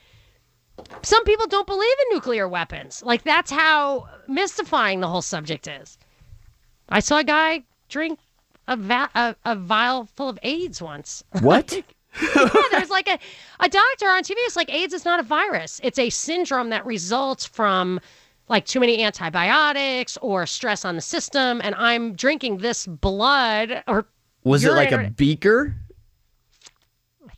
Some 1.02 1.24
people 1.24 1.48
don't 1.48 1.68
believe 1.68 1.96
in 2.10 2.16
nuclear 2.16 2.48
weapons. 2.48 3.04
Like 3.04 3.24
that's 3.24 3.52
how 3.52 4.08
mystifying 4.28 5.00
the 5.00 5.08
whole 5.08 5.22
subject 5.22 5.68
is. 5.68 5.98
I 6.90 7.00
saw 7.00 7.18
a 7.18 7.24
guy 7.24 7.64
drink 7.90 8.20
a 8.68 8.76
va- 8.76 9.10
a, 9.16 9.36
a 9.46 9.56
vial 9.56 10.08
full 10.16 10.30
of 10.30 10.40
AIDS 10.44 10.82
once. 10.82 11.24
what 11.42 11.74
yeah, 12.36 12.50
there's 12.72 12.90
like 12.90 13.08
a, 13.08 13.20
a 13.60 13.70
doctor 13.70 14.08
on 14.08 14.24
TV. 14.24 14.36
It's 14.40 14.56
like 14.56 14.74
AIDS 14.74 14.94
is 14.94 15.06
not 15.06 15.20
a 15.20 15.24
virus. 15.24 15.80
It's 15.84 16.00
a 16.00 16.10
syndrome 16.10 16.70
that 16.70 16.86
results 16.86 17.46
from 17.46 18.00
like 18.50 18.66
too 18.66 18.80
many 18.80 19.04
antibiotics 19.04 20.18
or 20.22 20.46
stress 20.46 20.86
on 20.86 20.96
the 20.96 21.02
system. 21.02 21.62
And 21.64 21.76
I'm 21.76 22.14
drinking 22.14 22.58
this 22.58 22.88
blood 22.88 23.84
or 23.88 24.08
was 24.44 24.64
it 24.64 24.72
like 24.72 24.92
a 24.92 25.10
beaker 25.10 25.76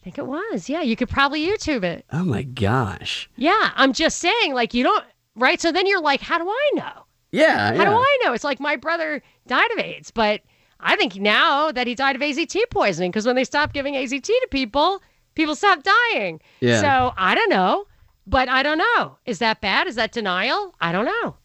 think 0.09 0.17
it 0.17 0.27
was. 0.27 0.69
Yeah, 0.69 0.81
you 0.81 0.95
could 0.95 1.09
probably 1.09 1.45
YouTube 1.45 1.83
it. 1.83 2.05
oh 2.11 2.23
my 2.23 2.43
gosh 2.43 3.29
Yeah, 3.35 3.71
I'm 3.75 3.93
just 3.93 4.17
saying, 4.17 4.53
like, 4.53 4.73
you 4.73 4.83
don't, 4.83 5.05
right? 5.35 5.61
So 5.61 5.71
then 5.71 5.85
you're 5.85 6.01
like, 6.01 6.21
how 6.21 6.37
do 6.37 6.49
I 6.49 6.71
know? 6.73 7.05
yeah 7.31 7.75
How 7.75 7.83
yeah. 7.83 7.85
do 7.85 7.91
I 7.91 8.17
know? 8.23 8.33
It's 8.33 8.43
like 8.43 8.59
my 8.59 8.75
brother 8.75 9.21
died 9.47 9.71
of 9.71 9.79
AIDS, 9.79 10.11
but 10.11 10.41
I 10.79 10.95
think 10.95 11.17
now 11.17 11.71
that 11.71 11.87
he 11.87 11.93
died 11.93 12.15
of 12.15 12.21
AZT 12.21 12.57
poisoning, 12.71 13.11
because 13.11 13.25
when 13.25 13.35
they 13.35 13.43
stopped 13.43 13.73
giving 13.73 13.93
AZT 13.93 14.23
to 14.23 14.47
people, 14.49 15.01
people 15.35 15.55
stopped 15.55 15.85
dying. 15.85 16.41
Yeah. 16.59 16.81
So 16.81 17.13
I 17.17 17.35
don't 17.35 17.49
know, 17.49 17.85
but 18.25 18.49
I 18.49 18.63
don't 18.63 18.77
know. 18.79 19.17
Is 19.25 19.39
that 19.39 19.61
bad? 19.61 19.87
Is 19.87 19.95
that 19.95 20.11
denial? 20.11 20.73
I 20.81 20.91
don't 20.91 21.05
know. 21.05 21.35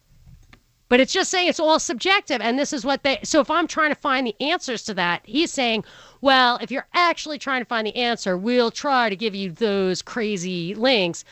But 0.87 0.99
it's 0.99 1.13
just 1.13 1.31
saying 1.31 1.49
it's 1.49 1.59
all 1.59 1.79
subjective. 1.79 2.41
And 2.41 2.57
this 2.57 2.71
is 2.71 2.85
what 2.85 3.03
they. 3.03 3.19
So 3.23 3.41
if 3.41 3.49
I'm 3.51 3.67
trying 3.67 3.89
to 3.89 3.99
find 3.99 4.25
the 4.25 4.35
answers 4.39 4.83
to 4.83 4.93
that, 4.93 5.21
he's 5.25 5.51
saying, 5.51 5.83
well, 6.21 6.57
if 6.61 6.71
you're 6.71 6.87
actually 6.93 7.37
trying 7.37 7.61
to 7.61 7.65
find 7.65 7.87
the 7.87 7.95
answer, 7.95 8.37
we'll 8.37 8.71
try 8.71 9.09
to 9.09 9.15
give 9.15 9.35
you 9.35 9.51
those 9.51 10.01
crazy 10.01 10.73
links. 10.75 11.23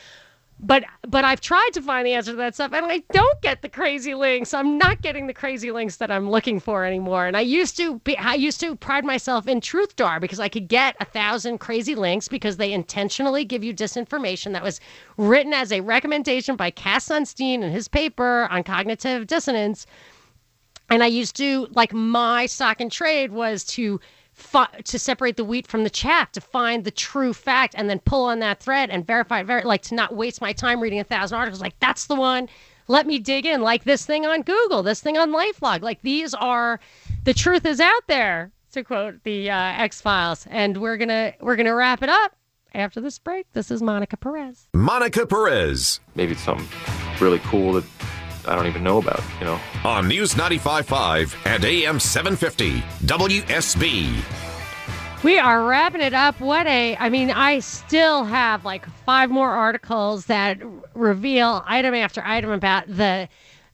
But 0.60 0.84
but 1.08 1.24
I've 1.24 1.40
tried 1.40 1.70
to 1.72 1.82
find 1.82 2.06
the 2.06 2.14
answer 2.14 2.30
to 2.30 2.36
that 2.36 2.54
stuff, 2.54 2.72
and 2.72 2.86
I 2.86 3.02
don't 3.12 3.40
get 3.42 3.60
the 3.60 3.68
crazy 3.68 4.14
links. 4.14 4.54
I'm 4.54 4.78
not 4.78 5.02
getting 5.02 5.26
the 5.26 5.34
crazy 5.34 5.72
links 5.72 5.96
that 5.96 6.12
I'm 6.12 6.30
looking 6.30 6.60
for 6.60 6.84
anymore. 6.84 7.26
And 7.26 7.36
I 7.36 7.40
used 7.40 7.76
to 7.78 7.98
be, 8.00 8.16
I 8.16 8.34
used 8.34 8.60
to 8.60 8.76
pride 8.76 9.04
myself 9.04 9.48
in 9.48 9.60
Truthdar 9.60 10.20
because 10.20 10.38
I 10.38 10.48
could 10.48 10.68
get 10.68 10.96
a 11.00 11.04
thousand 11.04 11.58
crazy 11.58 11.96
links 11.96 12.28
because 12.28 12.56
they 12.56 12.72
intentionally 12.72 13.44
give 13.44 13.64
you 13.64 13.74
disinformation 13.74 14.52
that 14.52 14.62
was 14.62 14.80
written 15.16 15.52
as 15.52 15.72
a 15.72 15.80
recommendation 15.80 16.54
by 16.54 16.70
Cass 16.70 17.08
Sunstein 17.08 17.62
in 17.62 17.72
his 17.72 17.88
paper 17.88 18.46
on 18.50 18.62
cognitive 18.62 19.26
dissonance. 19.26 19.86
And 20.88 21.02
I 21.02 21.08
used 21.08 21.36
to 21.36 21.66
like 21.72 21.92
my 21.92 22.46
stock 22.46 22.80
and 22.80 22.92
trade 22.92 23.32
was 23.32 23.64
to 23.64 24.00
fi- 24.34 24.68
to 24.84 24.98
separate 24.98 25.36
the 25.36 25.44
wheat 25.44 25.66
from 25.66 25.84
the 25.84 25.90
chaff 25.90 26.32
to 26.32 26.40
find 26.40 26.84
the 26.84 26.90
true 26.90 27.32
fact 27.32 27.74
and 27.76 27.88
then 27.88 28.00
pull 28.00 28.24
on 28.24 28.40
that 28.40 28.60
thread 28.60 28.90
and 28.90 29.06
verify 29.06 29.40
it. 29.40 29.46
Ver- 29.46 29.62
like 29.62 29.82
to 29.82 29.94
not 29.94 30.14
waste 30.14 30.40
my 30.40 30.52
time 30.52 30.80
reading 30.80 31.00
a 31.00 31.04
thousand 31.04 31.38
articles. 31.38 31.60
Like 31.60 31.78
that's 31.80 32.06
the 32.06 32.14
one. 32.16 32.48
Let 32.86 33.06
me 33.06 33.18
dig 33.18 33.46
in. 33.46 33.62
Like 33.62 33.84
this 33.84 34.04
thing 34.04 34.26
on 34.26 34.42
Google, 34.42 34.82
this 34.82 35.00
thing 35.00 35.16
on 35.16 35.32
LifeLog. 35.32 35.80
Like 35.80 36.02
these 36.02 36.34
are 36.34 36.80
the 37.24 37.32
truth 37.32 37.64
is 37.64 37.80
out 37.80 38.06
there. 38.08 38.50
To 38.72 38.82
quote 38.82 39.22
the 39.22 39.50
uh, 39.50 39.56
X 39.56 40.00
Files, 40.00 40.48
and 40.50 40.78
we're 40.78 40.96
gonna 40.96 41.32
we're 41.40 41.54
gonna 41.54 41.76
wrap 41.76 42.02
it 42.02 42.08
up 42.08 42.36
after 42.74 43.00
this 43.00 43.20
break. 43.20 43.46
This 43.52 43.70
is 43.70 43.80
Monica 43.80 44.16
Perez. 44.16 44.66
Monica 44.74 45.24
Perez 45.26 46.00
Maybe 46.16 46.32
it's 46.32 46.42
something 46.42 46.66
really 47.20 47.38
cool 47.44 47.74
that 47.74 47.84
I 48.46 48.54
don't 48.56 48.66
even 48.66 48.82
know 48.84 48.98
about, 48.98 49.22
you 49.38 49.46
know? 49.46 49.60
on 49.84 50.08
News 50.08 50.34
95.5 50.34 51.34
and 51.46 51.64
AM 51.64 52.00
750 52.00 52.80
WSB. 53.06 54.22
We 55.22 55.38
are 55.38 55.64
wrapping 55.64 56.02
it 56.02 56.12
up. 56.12 56.38
What 56.40 56.66
a, 56.66 56.96
I 56.96 57.08
mean, 57.08 57.30
I 57.30 57.60
still 57.60 58.24
have 58.24 58.64
like 58.64 58.86
five 59.06 59.30
more 59.30 59.48
articles 59.50 60.26
that 60.26 60.58
reveal 60.94 61.62
item 61.66 61.94
after 61.94 62.22
item 62.24 62.50
about 62.50 62.86
the 62.86 63.28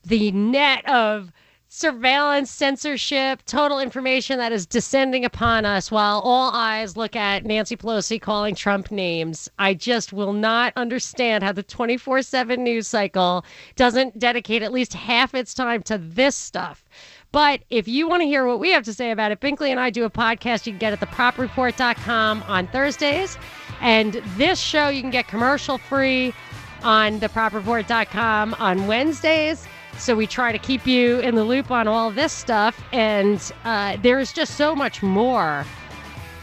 the 0.05 0.31
net 0.33 0.89
of 0.89 1.31
surveillance, 1.73 2.51
censorship, 2.51 3.45
total 3.47 3.79
information 3.79 4.39
that 4.39 4.51
is 4.51 4.67
descending 4.67 5.25
upon 5.25 5.65
us 5.65 5.89
while 5.89 6.19
all 6.25 6.51
eyes 6.51 6.97
look 6.97 7.15
at 7.15 7.45
Nancy 7.45 7.77
Pelosi 7.77 8.21
calling 8.21 8.57
Trump 8.57 8.91
names. 8.91 9.49
I 9.57 9.75
just 9.75 10.13
will 10.13 10.33
not 10.33 10.73
understand 10.75 11.45
how 11.45 11.53
the 11.53 11.63
24 11.63 12.23
7 12.23 12.63
news 12.65 12.89
cycle 12.89 13.45
doesn't 13.77 14.19
dedicate 14.19 14.65
at 14.65 14.73
least 14.73 14.95
half 14.95 15.33
its 15.33 15.55
time 15.55 15.85
to 15.85 15.97
this 15.97 16.35
stuff. 16.35 16.85
But 17.31 17.61
if 17.71 17.87
you 17.87 18.09
want 18.09 18.23
to 18.23 18.27
hear 18.27 18.45
what 18.49 18.59
we 18.59 18.73
have 18.73 18.83
to 18.87 18.93
say 18.93 19.13
about 19.13 19.31
it, 19.31 19.39
Binkley 19.39 19.71
and 19.71 19.79
I 19.79 19.91
do 19.91 20.05
a 20.05 20.11
podcast 20.11 20.67
you 20.67 20.73
can 20.73 20.81
get 20.81 20.93
at 20.93 20.99
thepropreport.com 20.99 22.43
on 22.49 22.67
Thursdays. 22.67 23.39
And 23.81 24.15
this 24.37 24.59
show 24.59 24.89
you 24.89 25.03
can 25.03 25.11
get 25.11 25.29
commercial 25.29 25.79
free 25.79 26.35
on 26.83 27.21
thepropreport.com 27.21 28.55
on 28.59 28.89
Wednesdays. 28.89 29.69
So 30.01 30.17
we 30.17 30.27
try 30.27 30.51
to 30.51 30.59
keep 30.59 30.87
you 30.87 31.19
in 31.21 31.35
the 31.35 31.45
loop 31.45 31.71
on 31.71 31.87
all 31.87 32.11
this 32.11 32.33
stuff. 32.33 32.83
And 32.93 33.41
uh, 33.65 33.99
there's 34.03 34.33
just 34.33 34.57
so 34.57 34.75
much 34.75 35.03
more 35.03 35.65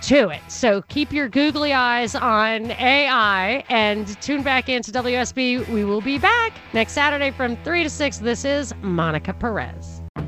to 0.03 0.29
it. 0.29 0.41
So 0.47 0.83
keep 0.83 1.11
your 1.11 1.27
googly 1.27 1.73
eyes 1.73 2.13
on 2.13 2.71
AI 2.71 3.65
and 3.67 4.07
tune 4.21 4.43
back 4.43 4.69
into 4.69 4.91
WSB. 4.91 5.67
We 5.69 5.83
will 5.83 6.01
be 6.01 6.19
back 6.19 6.53
next 6.73 6.93
Saturday 6.93 7.31
from 7.31 7.57
3 7.57 7.83
to 7.83 7.89
6. 7.89 8.17
This 8.19 8.45
is 8.45 8.73
Monica 8.81 9.33
Perez. 9.33 9.96